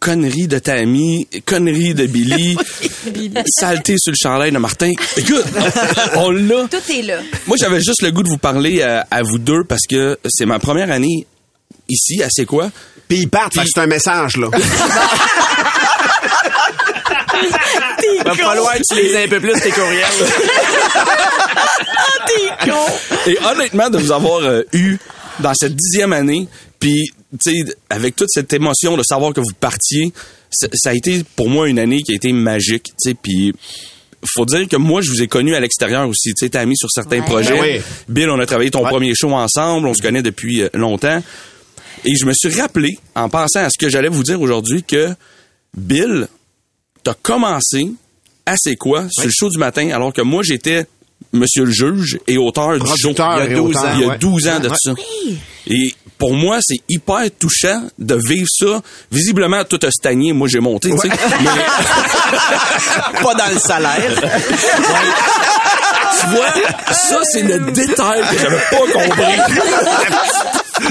[0.00, 2.56] conneries de Tammy, conneries de Billy,
[3.46, 4.92] saleté sur le chandail de Martin.
[5.16, 5.44] Écoute,
[6.16, 6.68] on l'a.
[6.68, 7.18] Tout est là.
[7.46, 10.46] Moi, j'avais juste le goût de vous parler à, à vous deux parce que c'est
[10.46, 11.26] ma première année
[11.88, 12.70] ici, à C'est quoi?
[13.08, 14.48] Puis ils partent, c'est un message, là.
[18.24, 20.06] Va falloir utiliser un peu plus tes courriels.
[23.26, 24.98] Et honnêtement, de vous avoir euh, eu
[25.40, 27.04] dans cette dixième année, puis,
[27.42, 30.12] tu sais, avec toute cette émotion de savoir que vous partiez,
[30.50, 33.52] ça ça a été pour moi une année qui a été magique, tu sais, puis
[34.34, 36.30] faut dire que moi, je vous ai connu à l'extérieur aussi.
[36.34, 37.24] Tu sais, t'as mis sur certains Ouais.
[37.26, 37.50] projets.
[37.60, 37.80] Ben oui.
[38.08, 39.86] Bill, on a travaillé ton premier show ensemble.
[39.86, 41.22] On se connaît depuis euh, longtemps.
[42.04, 45.14] Et je me suis rappelé, en pensant à ce que j'allais vous dire aujourd'hui, que
[45.76, 46.26] Bill,
[47.04, 47.92] t'as commencé
[48.46, 50.86] à C'est quoi sur le show du matin, alors que moi, j'étais
[51.32, 53.10] Monsieur le juge et auteur du show.
[53.10, 53.88] Il y et a 12 auteur, ans.
[53.94, 54.18] Il y a ouais.
[54.18, 54.76] 12 ans de Ouais.
[54.80, 54.92] ça.
[55.66, 58.80] Et pour moi, c'est hyper touchant de vivre ça.
[59.10, 60.32] Visiblement, tout a stagné.
[60.32, 61.08] Moi, j'ai monté, tu sais.
[63.22, 64.12] Pas dans le salaire.
[66.20, 66.52] tu vois,
[66.92, 69.38] ça, c'est le détail que j'avais pas compris.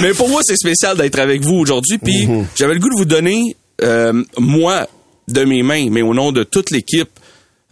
[0.00, 1.98] Mais pour moi, c'est spécial d'être avec vous aujourd'hui.
[1.98, 4.86] Puis, j'avais le goût de vous donner, euh, moi,
[5.28, 7.08] de mes mains, mais au nom de toute l'équipe,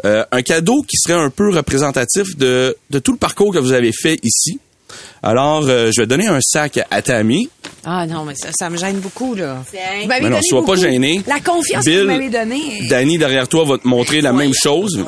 [0.04, 3.72] euh, un cadeau qui serait un peu représentatif de, de tout le parcours que vous
[3.72, 4.58] avez fait ici.
[5.22, 7.48] Alors, euh, je vais donner un sac à Tammy.
[7.84, 9.62] Ah non, mais ça, ça me gêne beaucoup, là.
[9.72, 9.78] Vous
[10.08, 11.22] Mais non, donné sois pas gêné.
[11.26, 12.86] La confiance que Bill, vous m'avez donnée.
[12.88, 15.04] Danny, derrière toi, va te montrer la même chose.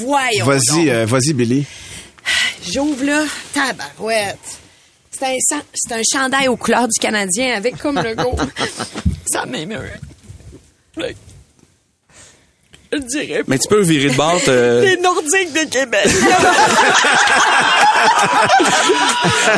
[0.00, 0.44] Voyons.
[0.44, 1.64] Vas-y, euh, vas-y, Billy.
[2.72, 3.24] J'ouvre là.
[3.52, 4.38] Tabarouette.
[5.10, 8.36] C'est un, c'est un chandail aux couleurs du Canadien avec comme logo.
[9.26, 9.90] ça m'émeut.
[12.94, 14.40] Je le dirais Mais tu peux virer de bord.
[14.44, 16.06] te- Les Nordiques de Québec.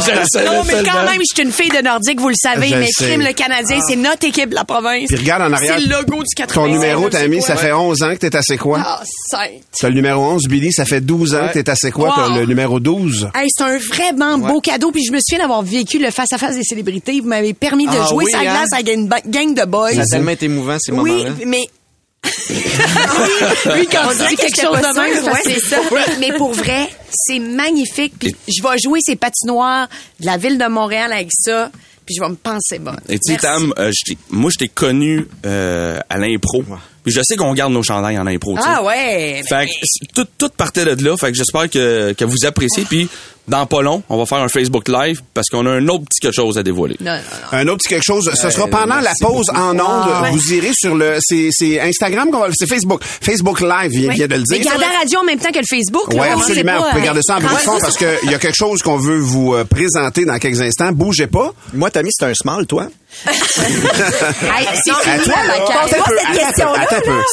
[0.07, 1.03] Je le savais non, mais quand tellement.
[1.11, 3.05] même, je suis une fille de Nordique, vous le savez, Je mais sais.
[3.07, 5.07] crime le Canadien, c'est notre équipe de la province.
[5.09, 5.75] Puis regarde en arrière.
[5.79, 6.55] C'est le logo du 80.
[6.55, 8.81] Ton numéro, t'as mis, ça fait 11 ans que t'es à C'est quoi?
[8.85, 9.63] Ah, sainte.
[9.79, 12.13] T'as le numéro 11, Billy, ça fait 12 ans que t'es à C'est quoi?
[12.15, 12.37] T'as Wow.
[12.41, 13.29] le numéro 12.
[13.35, 14.91] Hey, c'est un vraiment beau cadeau.
[14.91, 17.21] Puis je me souviens d'avoir vécu le face-à-face des célébrités.
[17.21, 18.43] Vous m'avez permis de Ah jouer oui, sa hein?
[18.43, 19.93] glace avec une gang de boys.
[19.95, 21.31] Ça a tellement été émouvant, ces Oui, moments-là.
[21.47, 21.67] mais...
[22.51, 25.79] oui, quand On que quelque chose de même, c'est ouais, ça.
[25.93, 28.15] Mais, mais pour vrai, c'est magnifique.
[28.19, 29.89] Puis je vais jouer ces patinoires
[30.21, 31.71] de la ville de Montréal avec ça.
[32.05, 33.01] Puis je vais me penser bonne.
[33.09, 33.39] Et tu sais.
[33.39, 33.91] Tam, euh,
[34.31, 36.63] moi, je t'ai connu euh, à l'impro.
[37.03, 38.57] Puis je sais qu'on garde nos chandails en impro.
[38.63, 39.43] Ah ouais.
[39.49, 41.17] Fait que tout, tout partait de là.
[41.17, 42.85] Fait que j'espère que, que vous appréciez.
[42.85, 43.09] Puis
[43.49, 46.21] dans pas long, on va faire un Facebook Live parce qu'on a un autre petit
[46.21, 46.97] quelque chose à dévoiler.
[47.01, 49.61] Non, non, Un autre petit quelque chose, ce sera pendant la pause beaucoup.
[49.61, 49.81] en ondes.
[49.81, 50.31] Ah, ouais.
[50.33, 53.03] Vous irez sur le, c'est, c'est Instagram qu'on va, c'est Facebook.
[53.05, 54.61] Facebook Live, il vient de le dire.
[54.65, 56.07] gardez la radio en même temps que le Facebook.
[56.11, 56.73] Oui, absolument.
[56.73, 58.83] pas, Vous pouvez garder ça en bruit de fond parce qu'il y a quelque chose
[58.83, 60.91] qu'on veut vous euh, présenter dans quelques instants.
[60.93, 61.53] Bougez pas.
[61.73, 62.89] Moi, Tammy, c'est un small, toi.
[63.27, 65.35] Hey, c'est fini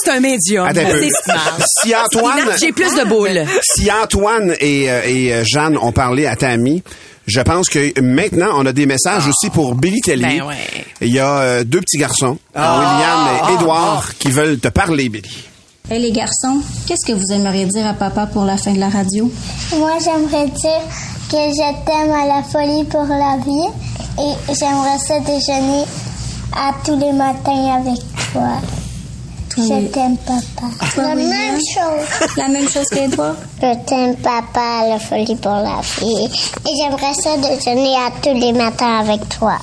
[0.03, 0.65] C'est un médium.
[0.65, 1.01] Attends un peu.
[1.01, 1.57] C'est smart.
[1.81, 3.43] Si Antoine, J'ai plus de boules.
[3.63, 6.83] si Antoine et, euh, et euh, Jeanne ont parlé à Tammy,
[7.25, 10.39] je pense que maintenant, on a des messages aussi pour Billy Tellier.
[10.39, 10.85] Ben ouais.
[11.01, 12.79] Il y a euh, deux petits garçons, Ah.
[12.79, 15.29] William et Édouard, qui veulent te parler, Billy.
[15.89, 18.89] Hey les garçons, qu'est-ce que vous aimeriez dire à papa pour la fin de la
[18.89, 19.31] radio?
[19.77, 20.81] Moi, j'aimerais dire
[21.29, 23.69] que je t'aime à la folie pour la vie
[24.19, 25.83] et j'aimerais ça déjeuner
[26.55, 27.99] à tous les matins avec
[28.31, 28.61] toi.
[29.55, 30.67] Toi, je t'aime, papa.
[30.95, 31.29] Toi, la William?
[31.29, 32.29] même chose.
[32.37, 33.35] La même chose qu'Edouard?
[33.61, 38.51] Je t'aime, papa, la folie pour la vie et j'aimerais ça déjeuner à tous les
[38.53, 39.57] matins avec toi.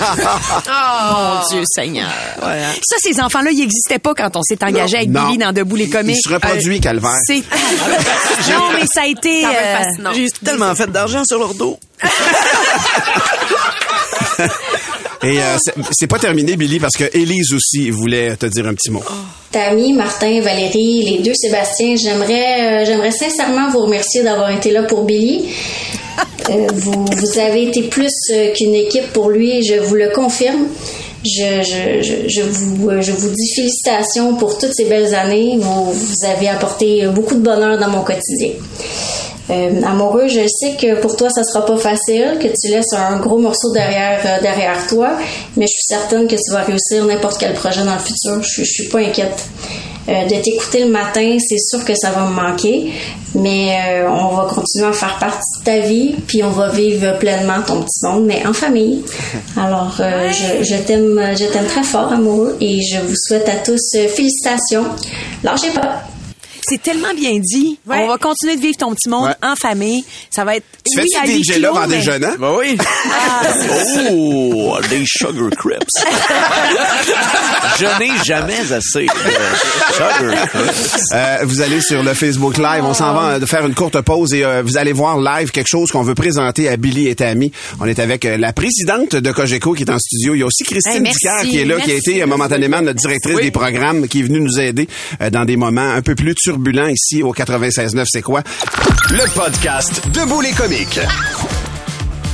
[0.02, 2.08] Oh, mon Dieu Seigneur.
[2.40, 5.26] Ça, ces enfants-là, ils n'existaient pas quand on s'est engagé avec Non.
[5.26, 6.16] Billy dans Debout les comiques.
[6.24, 7.18] Il se Calvaire.
[7.26, 7.36] C'est...
[8.50, 9.44] non, mais ça a été...
[9.44, 10.12] Euh, fascinant.
[10.14, 11.78] J'ai tellement fait d'argent sur leur dos.
[15.22, 15.56] Et euh,
[15.92, 19.02] c'est- pas terminé, Billy, parce que Élise aussi voulait te dire un petit mot.
[19.52, 24.84] Tammy, Martin, Valérie, les deux Sébastien, j'aimerais euh, j'aimerais sincèrement vous remercier d'avoir été là
[24.84, 25.44] pour Billy.
[26.48, 30.66] Euh, vous, avez été plus euh, qu'une équipe pour lui je vous le confirme.
[31.22, 35.58] Je, je, je, vous, je vous dis félicitations pour toutes ces belles années.
[35.60, 38.52] Vous, vous avez apporté beaucoup de bonheur dans mon quotidien.
[39.50, 43.18] Euh, amoureux, je sais que pour toi, ça sera pas facile, que tu laisses un
[43.18, 45.10] gros morceau derrière, euh, derrière toi,
[45.56, 48.42] mais je suis certaine que tu vas réussir n'importe quel projet dans le futur.
[48.42, 49.48] Je, je suis pas inquiète.
[50.10, 52.90] Euh, de t'écouter le matin, c'est sûr que ça va me manquer,
[53.34, 57.16] mais euh, on va continuer à faire partie de ta vie, puis on va vivre
[57.18, 59.04] pleinement ton petit monde, mais en famille.
[59.56, 63.56] Alors, euh, je, je t'aime, je t'aime très fort, amoureux, et je vous souhaite à
[63.56, 64.84] tous félicitations.
[65.44, 66.09] Lâchez pas.
[66.70, 67.80] C'est tellement bien dit.
[67.88, 70.04] On va continuer de vivre ton petit monde en famille.
[70.30, 70.64] Ça va être.
[70.88, 72.34] Tu oui, huis des là clos, en mais- déjeunant?
[72.38, 72.78] Ben oui.
[74.12, 75.82] Oh, des sugar crips.
[77.80, 79.10] Je n'ai jamais assez de
[79.92, 81.02] sugar crips.
[81.12, 82.84] Euh, vous allez sur le Facebook Live.
[82.84, 85.68] On s'en va de faire une courte pause et euh, vous allez voir live quelque
[85.68, 87.50] chose qu'on veut présenter à Billy et Tammy.
[87.80, 90.36] On est avec euh, la présidente de Cogeco qui est en studio.
[90.36, 93.00] Il y a aussi Christine Hey, qui est là, qui a été euh, momentanément notre
[93.00, 94.86] directrice des programmes, qui est venue nous aider
[95.20, 98.04] euh, dans des moments un peu plus turbulents ici au 96.9.
[98.06, 98.42] C'est quoi?
[99.10, 101.00] Le podcast Debout les comiques.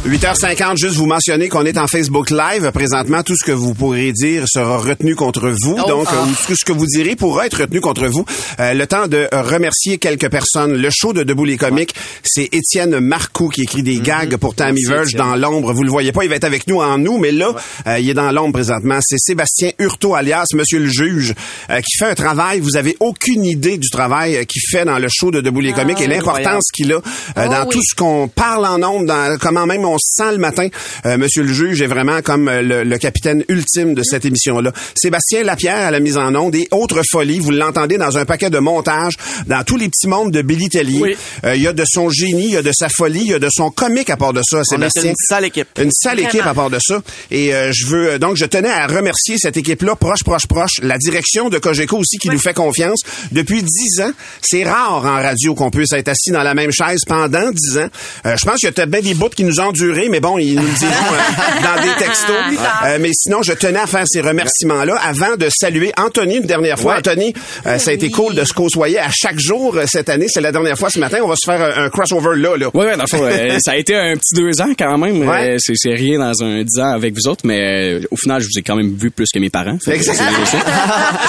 [0.06, 2.70] 8h50, juste vous mentionner qu'on est en Facebook Live.
[2.72, 5.76] Présentement, tout ce que vous pourrez dire sera retenu contre vous.
[5.76, 6.14] Oh, Donc, ah.
[6.14, 8.24] euh, ou tout ce que vous direz pourra être retenu contre vous.
[8.60, 10.74] Euh, le temps de remercier quelques personnes.
[10.74, 11.92] Le show de Debout les comiques,
[12.22, 15.72] c'est Étienne Marcoux qui écrit des gags pour Tammy Verge dans l'ombre.
[15.72, 17.56] Vous le voyez pas, il va être avec nous en nous, mais là,
[17.88, 18.98] euh, il est dans l'ombre présentement.
[19.02, 21.34] C'est Sébastien Hurtaud, alias Monsieur le juge,
[21.70, 22.60] euh, qui fait un travail.
[22.60, 26.00] Vous avez aucune idée du travail qu'il fait dans le show de Debout les comiques
[26.00, 27.00] et l'importance qu'il a
[27.38, 30.38] euh, dans tout ce qu'on parle en ondes, dans comment même on se sent le
[30.38, 30.68] matin.
[31.06, 34.72] Euh, Monsieur le juge est vraiment comme euh, le, le capitaine ultime de cette émission-là.
[34.94, 37.38] Sébastien Lapierre à la mise en onde et autre folie.
[37.38, 39.14] Vous l'entendez dans un paquet de montages,
[39.46, 41.16] dans tous les petits mondes de Billy Tellier.
[41.44, 43.34] Euh, Il y a de son génie, il y a de sa folie, il y
[43.34, 45.10] a de son comique à part de ça, On est Sébastien.
[45.10, 45.68] une sale équipe.
[45.78, 46.28] Une sale Vraiment.
[46.28, 47.02] équipe à part de ça.
[47.30, 50.72] Et euh, je veux euh, donc je tenais à remercier cette équipe-là, proche, proche, proche.
[50.82, 53.00] La direction de Cogeco aussi qui nous fait confiance
[53.32, 54.12] depuis dix ans.
[54.42, 57.88] C'est rare en radio qu'on puisse être assis dans la même chaise pendant dix ans.
[58.26, 59.72] Euh, je pense qu'il y a peut-être bien des bouts qui nous ont
[60.10, 62.36] mais bon, ils nous le diront euh, dans des textos.
[62.84, 66.78] Euh, mais sinon, je tenais à faire ces remerciements-là avant de saluer Anthony une dernière
[66.78, 66.96] fois.
[66.98, 67.32] Anthony,
[67.66, 70.26] euh, ça a été cool de se côtoyer à chaque jour euh, cette année.
[70.28, 71.18] C'est la dernière fois ce matin.
[71.22, 72.68] On va se faire un, un crossover là, là.
[72.74, 75.26] Ouais, ouais, dans le fond, euh, ça a été un petit deux ans quand même.
[75.26, 75.50] Ouais.
[75.50, 78.40] Euh, c'est, c'est rien dans un dix ans avec vous autres, mais euh, au final,
[78.40, 79.78] je vous ai quand même vu plus que mes parents.
[79.84, 80.28] Fait Exactement.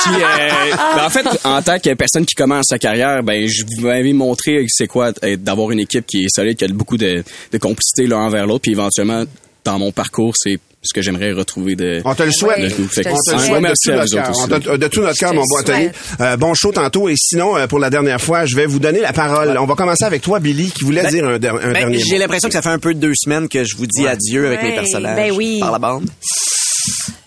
[0.04, 3.64] Puis, euh, ben, en fait, en tant que personne qui commence sa carrière, ben, je
[3.80, 7.24] vous avais montré c'est quoi d'avoir une équipe qui est solide, qui a beaucoup de,
[7.52, 9.24] de complicité l'un envers l'autre, puis éventuellement,
[9.64, 12.02] dans mon parcours, c'est ce que j'aimerais retrouver de.
[12.06, 12.60] On te le souhaite.
[12.62, 15.02] de On te le ouais, souhaite de merci tout à notre vous autres De tout
[15.02, 15.90] notre cœur, mon bon Anthony.
[16.22, 17.10] Euh, bon show tantôt.
[17.10, 19.58] Et sinon, euh, pour la dernière fois, je vais vous donner la parole.
[19.58, 22.18] On va commencer avec toi, Billy, qui voulait Ben, dire un, un ben, dernier J'ai
[22.18, 24.70] l'impression que ça fait un peu deux semaines que je vous dis adieu avec mes
[24.70, 25.60] Ouais, personnages ben oui.
[25.60, 26.10] par la bande.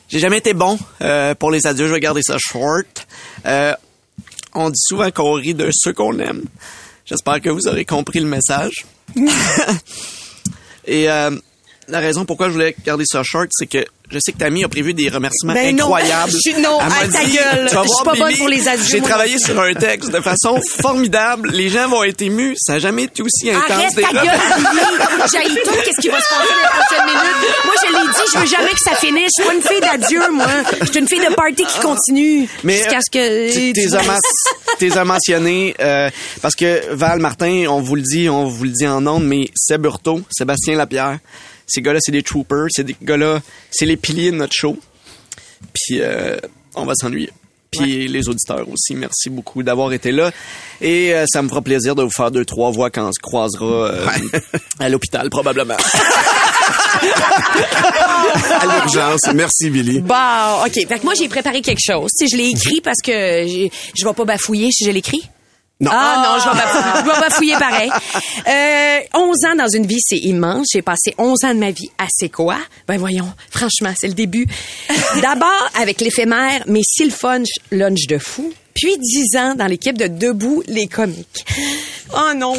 [0.09, 1.87] J'ai jamais été bon euh, pour les adieux.
[1.89, 3.07] Je vais garder ça short.
[3.47, 3.75] Euh,
[4.55, 6.43] on dit souvent qu'on rit de ceux qu'on aime.
[7.05, 8.87] J'espère que vous aurez compris le message.
[10.91, 11.31] Et euh,
[11.91, 14.69] la raison pourquoi je voulais garder ça short, c'est que je sais que Tammy a
[14.69, 15.85] prévu des remerciements Ben non.
[15.85, 16.33] incroyables.
[16.33, 17.69] Je suis- non, m'a arrête ta dit, gueule.
[17.71, 20.11] Tu Je suis pas bonne Billy, pour les adieux, J'ai travaillé non sur un texte
[20.11, 21.51] de façon formidable.
[21.53, 22.57] Les gens vont être émus.
[22.59, 23.71] Ça n'a jamais été aussi intense.
[23.71, 24.41] Arrête des ta gueule.
[25.33, 27.55] J'haïs tout qu'est-ce qui va se passer dans les prochaines minutes?
[27.65, 29.31] Moi, je l'ai dit, je veux jamais que ça finisse.
[29.39, 30.47] Je suis pas une fille d'adieu, moi.
[30.81, 32.49] Je suis une fille de party qui continue.
[32.65, 33.53] Mais Jusqu'à ce que...
[33.53, 33.87] tu- t'es
[34.79, 36.11] t'es as mentionné euh,
[36.43, 39.51] parce que Val Martin, on vous le dit, on vous le dit en ondes, mais
[39.55, 41.19] Seb Hurtaud, Sébastien Lapierre,
[41.71, 43.41] ces gars-là, c'est des troopers, c'est des gars-là,
[43.71, 44.77] c'est les piliers de notre show.
[45.75, 46.37] Puis euh,
[46.75, 47.31] on va s'ennuyer.
[47.71, 50.33] Puis les auditeurs aussi, merci beaucoup d'avoir été là.
[50.81, 53.21] Et euh, ça me fera plaisir de vous faire deux, trois voix quand on se
[53.21, 54.07] croisera euh,
[54.81, 55.77] à l'hôpital, probablement.
[58.61, 59.23] À l'urgence.
[59.35, 60.01] Merci, Billy.
[60.01, 60.15] Bon,
[60.67, 60.73] OK.
[60.75, 62.11] Fait que moi, j'ai préparé quelque chose.
[62.19, 65.23] Tu sais, je l'ai écrit parce que j'ai- je vais pas bafouiller si je l'écris.
[65.81, 65.91] Non.
[65.95, 67.91] Ah non, je vais bafouiller, je vais bafouiller pareil.
[68.47, 70.67] Euh, 11 ans dans une vie, c'est immense.
[70.73, 72.59] J'ai passé 11 ans de ma vie à C'est quoi?
[72.87, 74.47] Ben voyons, franchement, c'est le début.
[75.23, 78.53] D'abord avec l'éphémère, mais si le fun lunch de fou.
[78.75, 81.45] Puis 10 ans dans l'équipe de Debout les comiques.
[82.15, 82.55] Oh non!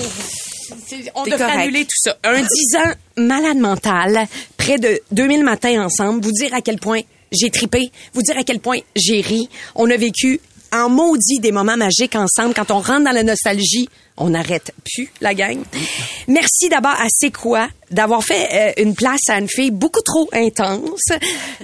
[1.16, 1.60] On devrait correct.
[1.60, 2.18] annuler tout ça.
[2.24, 2.48] Un 10
[2.78, 7.02] ans malade mental, près de 2000 matins ensemble, vous dire à quel point
[7.32, 9.50] j'ai tripé, vous dire à quel point j'ai ri.
[9.76, 10.40] On a vécu
[10.72, 12.54] en maudit des moments magiques ensemble.
[12.54, 15.60] Quand on rentre dans la nostalgie, on n'arrête plus la gang.
[16.28, 20.30] Merci d'abord à C'est quoi d'avoir fait euh, une place à une fille beaucoup trop
[20.34, 21.08] intense.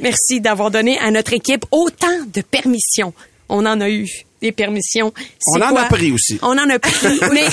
[0.01, 3.13] Merci d'avoir donné à notre équipe autant de permission,
[3.49, 4.07] on en a eu
[4.41, 5.13] des permissions.
[5.47, 6.37] On en a pris aussi.
[6.41, 7.45] On en a pris, mais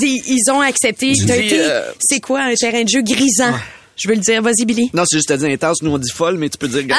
[0.00, 1.14] ils, ont accepté.
[1.28, 3.54] Euh, c'est quoi un terrain de jeu grisant?
[3.98, 4.40] Je veux le dire.
[4.42, 4.90] Vas-y, Billy.
[4.94, 5.82] Non, c'est juste à dire intense.
[5.82, 6.96] Nous, on dit folle, mais tu peux dire...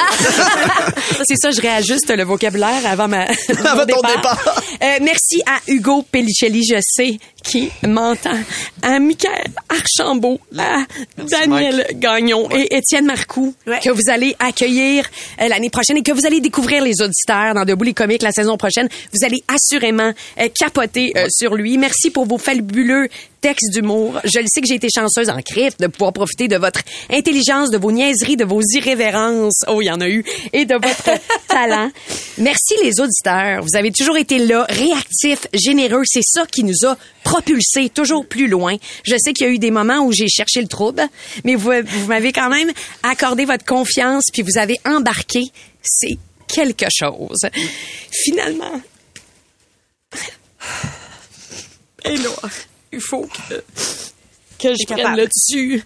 [1.26, 3.22] c'est ça, je réajuste le vocabulaire avant ma
[3.64, 4.62] Avant mon ton départ.
[4.82, 8.38] Euh, merci à Hugo Pellicelli, je sais, qui m'entend,
[8.82, 10.84] à Michael Archambault, à
[11.16, 15.04] Daniel Gagnon et Étienne Marcoux, que vous allez accueillir
[15.40, 18.32] euh, l'année prochaine et que vous allez découvrir les auditeurs dans Debout les comiques la
[18.32, 18.88] saison prochaine.
[19.12, 21.78] Vous allez assurément euh, capoter euh, sur lui.
[21.78, 23.08] Merci pour vos fabuleux
[23.40, 24.20] textes d'humour.
[24.24, 26.80] Je le sais que j'ai été chanceuse en crif de pouvoir profiter de votre
[27.10, 29.62] intelligence, de vos niaiseries, de vos irrévérences.
[29.68, 30.24] Oh, il y en a eu.
[30.52, 31.18] Et de votre
[31.48, 31.90] talent.
[32.38, 33.62] Merci les auditeurs.
[33.62, 36.02] Vous avez toujours été là, réactifs, généreux.
[36.04, 38.76] C'est ça qui nous a propulsés toujours plus loin.
[39.04, 41.02] Je sais qu'il y a eu des moments où j'ai cherché le trouble,
[41.44, 42.70] mais vous, vous m'avez quand même
[43.02, 45.44] accordé votre confiance puis vous avez embarqué.
[45.82, 46.18] C'est
[46.48, 47.40] quelque chose.
[48.10, 48.80] Finalement,
[52.04, 52.30] là,
[52.92, 53.54] il faut que,
[54.58, 55.82] que je prenne le dessus.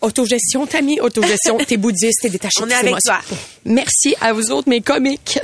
[0.00, 1.58] Autogestion, Tammy, autogestion.
[1.66, 2.60] T'es bouddhiste, t'es détaché.
[2.62, 3.20] On est avec toi.
[3.64, 5.38] Merci à vous autres, mes comiques,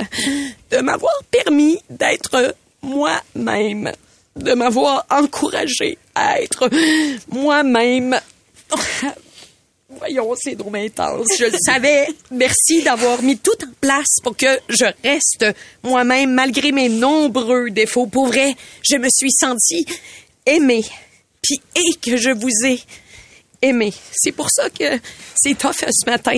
[0.71, 3.91] de m'avoir permis d'être moi-même,
[4.35, 6.69] de m'avoir encouragé à être
[7.31, 8.19] moi-même.
[9.89, 11.27] Voyons, c'est donc intense.
[11.39, 12.07] Je le savais.
[12.29, 15.45] Merci d'avoir mis tout en place pour que je reste
[15.81, 18.05] moi-même malgré mes nombreux défauts.
[18.05, 19.85] Pour vrai, je me suis sentie
[20.47, 20.85] aimée.
[21.41, 22.81] Puis, et que je vous ai
[23.61, 23.93] aimé.
[24.13, 24.99] C'est pour ça que
[25.35, 26.35] c'est tough euh, ce matin,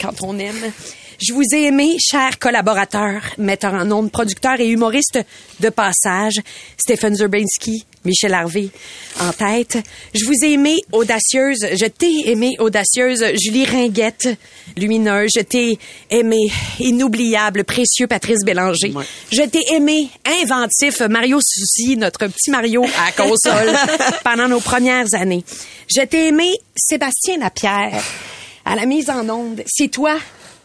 [0.00, 0.72] quand on aime.
[1.20, 5.18] Je vous ai aimé, chers collaborateurs, metteurs en ondes, producteurs et humoristes
[5.58, 6.36] de passage,
[6.76, 8.68] Stephen Zerbinsky, Michel Harvey
[9.20, 9.78] en tête.
[10.14, 14.28] Je vous ai aimé, audacieuse, je t'ai aimé, audacieuse, Julie Ringuette,
[14.76, 15.78] lumineuse, je t'ai
[16.10, 18.92] aimé, inoubliable, précieux Patrice Bélanger.
[19.32, 20.08] Je t'ai aimé,
[20.42, 23.74] inventif, Mario Soucy, notre petit Mario à console,
[24.24, 25.44] pendant nos premières années.
[25.88, 28.02] Je t'ai aimé, Sébastien Lapierre,
[28.64, 29.62] à la mise en onde.
[29.66, 30.18] C'est toi,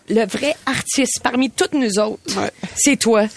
[0.09, 2.51] le vrai artiste parmi toutes nous autres.
[2.75, 3.27] C'est toi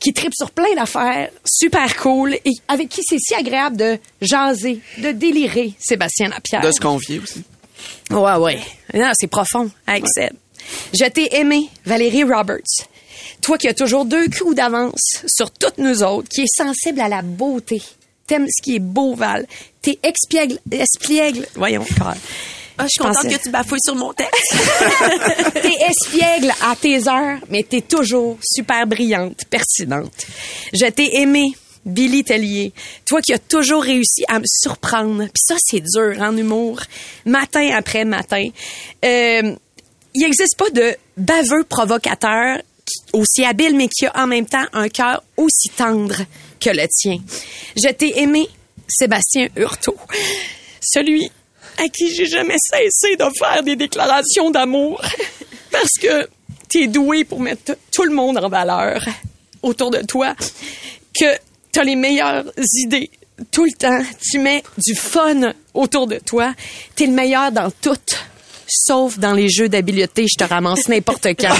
[0.00, 4.80] qui tripe sur plein d'affaires, super cool, et avec qui c'est si agréable de jaser,
[4.98, 6.60] de délirer, Sébastien Lapierre.
[6.60, 7.42] De se confier aussi.
[8.10, 8.60] Ouais, ouais.
[8.94, 10.32] Non, c'est profond, avec Seb.
[10.92, 12.86] Je t'ai aimé, Valérie Roberts.
[13.40, 17.08] Toi qui as toujours deux coups d'avance sur toutes nous autres, qui est sensible à
[17.08, 17.82] la beauté.
[18.26, 19.46] T'aimes ce qui est beau, Val.
[19.80, 21.46] T'es expiègle, espiègle.
[21.54, 22.18] Voyons, Carl.
[22.80, 24.54] Ah, je suis contente que tu bafouilles sur mon texte.
[25.88, 30.26] t'es espiègle à tes heures, mais t'es toujours super brillante, pertinente.
[30.72, 31.52] Je t'ai aimé,
[31.84, 32.72] Billy Tellier.
[33.04, 35.24] Toi qui as toujours réussi à me surprendre.
[35.24, 36.80] Puis ça, c'est dur en humour.
[37.24, 38.48] Matin après matin.
[39.04, 39.54] Euh,
[40.14, 42.60] il n'existe pas de baveux provocateur
[43.12, 46.16] aussi habile, mais qui a en même temps un cœur aussi tendre
[46.60, 47.18] que le tien.
[47.76, 48.48] Je t'ai aimé,
[48.88, 49.96] Sébastien Hurtaud.
[50.80, 51.30] Celui
[51.76, 55.00] à qui j'ai jamais cessé de faire des déclarations d'amour.
[55.70, 56.28] Parce que
[56.68, 59.04] t'es doué pour mettre tout le monde en valeur
[59.62, 60.34] autour de toi.
[61.18, 61.36] Que
[61.72, 62.44] t'as les meilleures
[62.74, 63.10] idées
[63.50, 64.02] tout le temps.
[64.20, 66.54] Tu mets du fun autour de toi.
[66.94, 67.96] T'es le meilleur dans tout.
[68.70, 71.54] Sauf dans les jeux d'habileté, je te ramasse n'importe quand.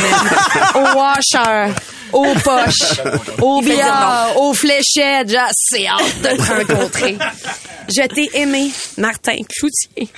[0.75, 1.73] Au washer,
[2.13, 3.01] aux poches,
[3.41, 5.31] au billard, aux fléchettes.
[5.31, 7.17] J'ai assez hâte de te rencontrer.
[7.89, 10.13] Je t'ai aimé, Martin Cloutier,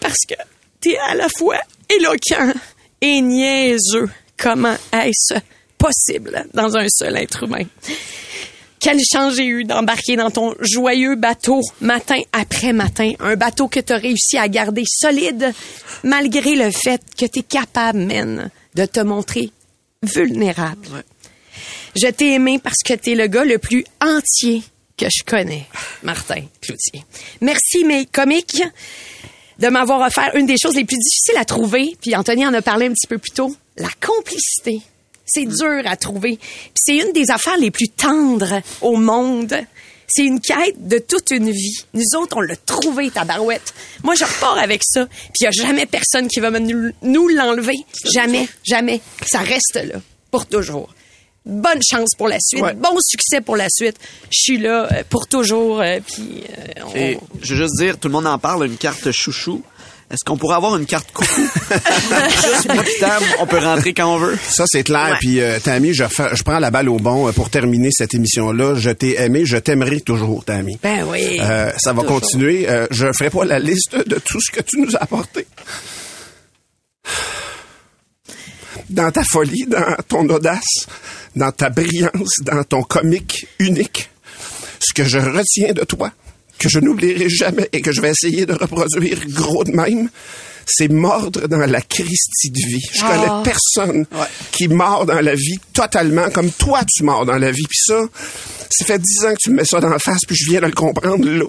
[0.00, 0.34] parce que
[0.80, 1.58] t'es à la fois
[1.90, 2.54] éloquent
[3.00, 4.10] et niaiseux.
[4.36, 5.34] Comment est-ce
[5.76, 7.64] possible dans un seul être humain?
[8.78, 13.12] Quelle chance j'ai eu d'embarquer dans ton joyeux bateau matin après matin?
[13.20, 15.52] Un bateau que tu as réussi à garder solide
[16.02, 19.50] malgré le fait que tu es capable, man, de te montrer
[20.02, 21.04] vulnérable.
[21.94, 24.62] Je t'ai aimé parce que tu es le gars le plus entier
[24.96, 25.66] que je connais,
[26.02, 27.04] Martin Cloutier.
[27.42, 28.62] Merci, mes comiques,
[29.60, 31.96] de m'avoir offert une des choses les plus difficiles à trouver.
[32.00, 33.54] Puis Anthony en a parlé un petit peu plus tôt.
[33.76, 34.80] La complicité.
[35.26, 36.38] C'est dur à trouver.
[36.38, 39.54] Puis c'est une des affaires les plus tendres au monde.
[40.08, 41.84] C'est une quête de toute une vie.
[41.94, 43.72] Nous autres, on l'a trouvé, ta barouette.
[44.02, 45.06] Moi, je repars avec ça.
[45.06, 47.76] Puis il n'y a jamais personne qui va nous l'enlever.
[48.12, 49.00] Jamais, jamais.
[49.24, 50.00] Ça reste là.
[50.32, 50.88] Pour toujours.
[51.46, 52.62] Bonne chance pour la suite.
[52.76, 53.96] Bon succès pour la suite.
[54.30, 55.80] Je suis là euh, pour toujours.
[55.80, 58.76] euh, puis euh, on- Et je veux juste dire, tout le monde en parle, une
[58.76, 59.62] carte chouchou.
[60.12, 61.30] Est-ce qu'on pourrait avoir une carte coucou?
[61.70, 64.36] Juste moi pis Tam, on peut rentrer quand on veut.
[64.42, 65.16] Ça, c'est clair.
[65.20, 68.74] Puis, euh, Tammy, je, je prends la balle au bon euh, pour terminer cette émission-là.
[68.74, 70.80] Je t'ai aimé, je t'aimerai toujours, Tammy.
[70.82, 71.38] Ben oui.
[71.40, 72.20] Euh, ça va Toujours.
[72.20, 72.68] continuer.
[72.68, 75.46] Euh, je ferai pas la liste de tout ce que tu nous as apporté.
[78.90, 80.86] Dans ta folie, dans ton audace,
[81.36, 84.10] dans ta brillance, dans ton comique unique.
[84.80, 86.12] Ce que je retiens de toi,
[86.58, 90.10] que je n'oublierai jamais et que je vais essayer de reproduire gros de même,
[90.66, 92.82] c'est mordre dans la Christie de vie.
[92.92, 93.10] Je Ah.
[93.10, 94.06] connais personne
[94.52, 97.64] qui mord dans la vie totalement comme toi tu mords dans la vie.
[97.68, 98.00] Puis ça,
[98.70, 100.60] ça fait dix ans que tu me mets ça dans la face, puis je viens
[100.60, 101.44] de le comprendre là.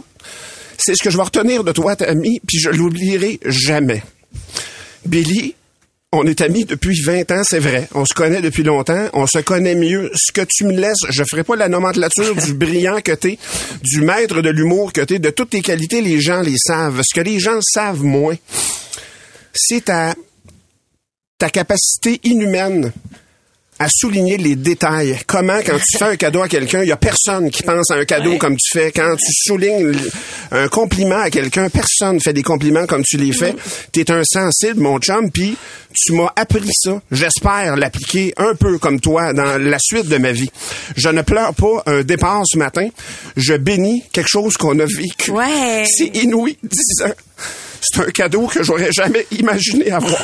[0.77, 4.01] C'est ce que je vais retenir de toi, Tammy, puis je l'oublierai jamais.
[5.05, 5.55] Billy,
[6.13, 7.87] on est amis depuis 20 ans, c'est vrai.
[7.93, 9.07] On se connaît depuis longtemps.
[9.13, 10.11] On se connaît mieux.
[10.13, 13.37] Ce que tu me laisses, je ferai pas la nomenclature du brillant que t'es,
[13.81, 17.01] du maître de l'humour que t'es, de toutes tes qualités, les gens les savent.
[17.01, 18.35] Ce que les gens savent moins,
[19.53, 20.13] c'est ta,
[21.37, 22.91] ta capacité inhumaine
[23.81, 25.17] à souligner les détails.
[25.25, 27.95] Comment, quand tu fais un cadeau à quelqu'un, il y a personne qui pense à
[27.95, 28.91] un cadeau comme tu fais.
[28.91, 29.95] Quand tu soulignes
[30.51, 33.55] un compliment à quelqu'un, personne fait des compliments comme tu les fais.
[33.91, 35.57] T'es un sensible, mon chum, puis
[35.95, 37.01] tu m'as appris ça.
[37.11, 40.51] J'espère l'appliquer un peu comme toi dans la suite de ma vie.
[40.95, 42.87] Je ne pleure pas un départ ce matin.
[43.35, 45.31] Je bénis quelque chose qu'on a vécu.
[45.31, 45.85] Ouais.
[45.87, 47.15] C'est inouï, 10 ans.
[47.81, 50.23] C'est un cadeau que j'aurais jamais imaginé avoir.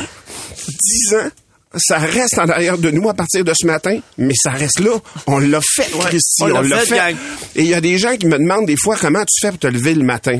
[0.68, 1.30] 10 ans.
[1.76, 4.92] Ça reste en arrière de nous à partir de ce matin, mais ça reste là.
[5.28, 6.44] On l'a fait, Christy.
[6.44, 7.16] on On l'a fait.
[7.56, 9.60] Et il y a des gens qui me demandent des fois comment tu fais pour
[9.60, 10.40] te lever le matin.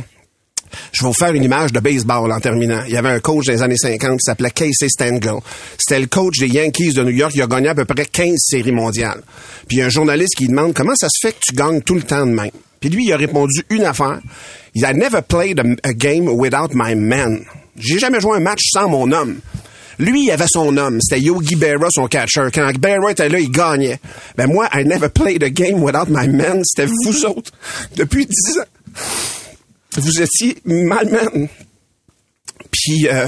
[0.92, 2.84] Je vais vous faire une image de baseball en terminant.
[2.88, 5.36] Il y avait un coach des années 50 qui s'appelait Casey Stengel.
[5.78, 7.34] C'était le coach des Yankees de New York.
[7.36, 9.22] Il a gagné à peu près 15 séries mondiales.
[9.68, 11.82] Puis il y a un journaliste qui demande comment ça se fait que tu gagnes
[11.82, 12.52] tout le temps de même?
[12.80, 14.20] Puis lui, il a répondu une affaire.
[14.76, 17.44] Il a never played a, a game without my man.
[17.78, 19.40] J'ai jamais joué un match sans mon homme.
[20.00, 21.00] Lui, il avait son homme.
[21.02, 22.48] C'était Yogi Berra, son catcher.
[22.54, 24.00] Quand Berra était là, il gagnait.
[24.38, 26.62] Ben moi, I never played a game without my man.
[26.64, 27.52] C'était vous autres.
[27.96, 28.64] Depuis 10 ans
[29.98, 31.48] vous étiez malmen.
[32.72, 33.28] Puis euh,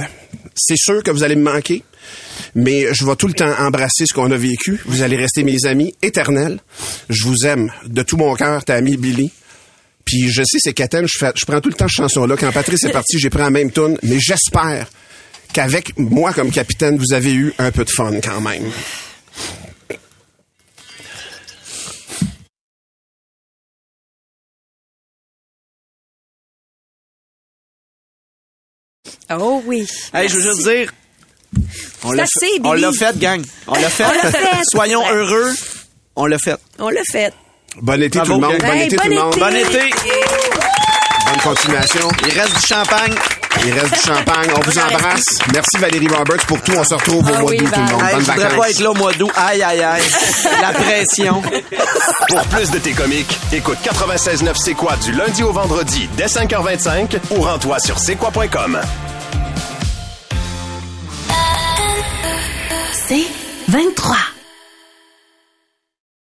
[0.56, 1.84] c'est sûr que vous allez me manquer,
[2.56, 4.80] mais je vais tout le temps embrasser ce qu'on a vécu.
[4.86, 6.60] Vous allez rester mes amis éternels.
[7.10, 9.32] Je vous aime de tout mon cœur, ta amie Billy.
[10.06, 12.36] Puis je sais, c'est Caten, je, je prends tout le temps cette chanson-là.
[12.38, 14.88] Quand Patrice est parti, j'ai pris la même tune, mais j'espère
[15.54, 18.72] qu'avec moi comme capitaine, vous avez eu un peu de fun quand même.
[29.32, 29.86] Oh oui.
[30.14, 30.92] Hey, je veux juste dire,
[32.04, 32.82] on C'est l'a assez, fait, on Billy.
[32.82, 33.42] l'a fait, gang.
[33.68, 34.06] On l'a fait.
[34.72, 35.12] Soyons Ouais.
[35.14, 35.52] heureux.
[36.16, 36.56] On l'a fait.
[36.80, 37.34] On l'a fait.
[37.82, 38.58] Bon été Bravo, tout le monde.
[38.60, 39.34] Bon Hey, été bon tout le monde.
[39.34, 39.40] été.
[39.40, 39.90] Bon été.
[41.26, 42.08] Bonne continuation.
[42.28, 43.16] Il reste du champagne.
[43.66, 44.50] Il reste du champagne.
[44.56, 45.24] On vous embrasse.
[45.54, 46.72] Merci Valérie Roberts pour tout.
[46.78, 48.02] On se retrouve au Ah mois oui, d'août tout le monde.
[48.04, 48.58] Hey, Bonnes je vacances.
[48.60, 49.32] pas être là au mois d'août.
[49.36, 50.02] Aïe, aïe, aïe.
[50.62, 51.42] La pression.
[52.30, 57.18] Pour plus de tes comiques, écoute 96.9 C'est quoi du lundi au vendredi dès 5h25
[57.32, 58.80] ou rends-toi sur c'est quoi.com.
[62.94, 63.26] C'est
[63.68, 64.16] 23.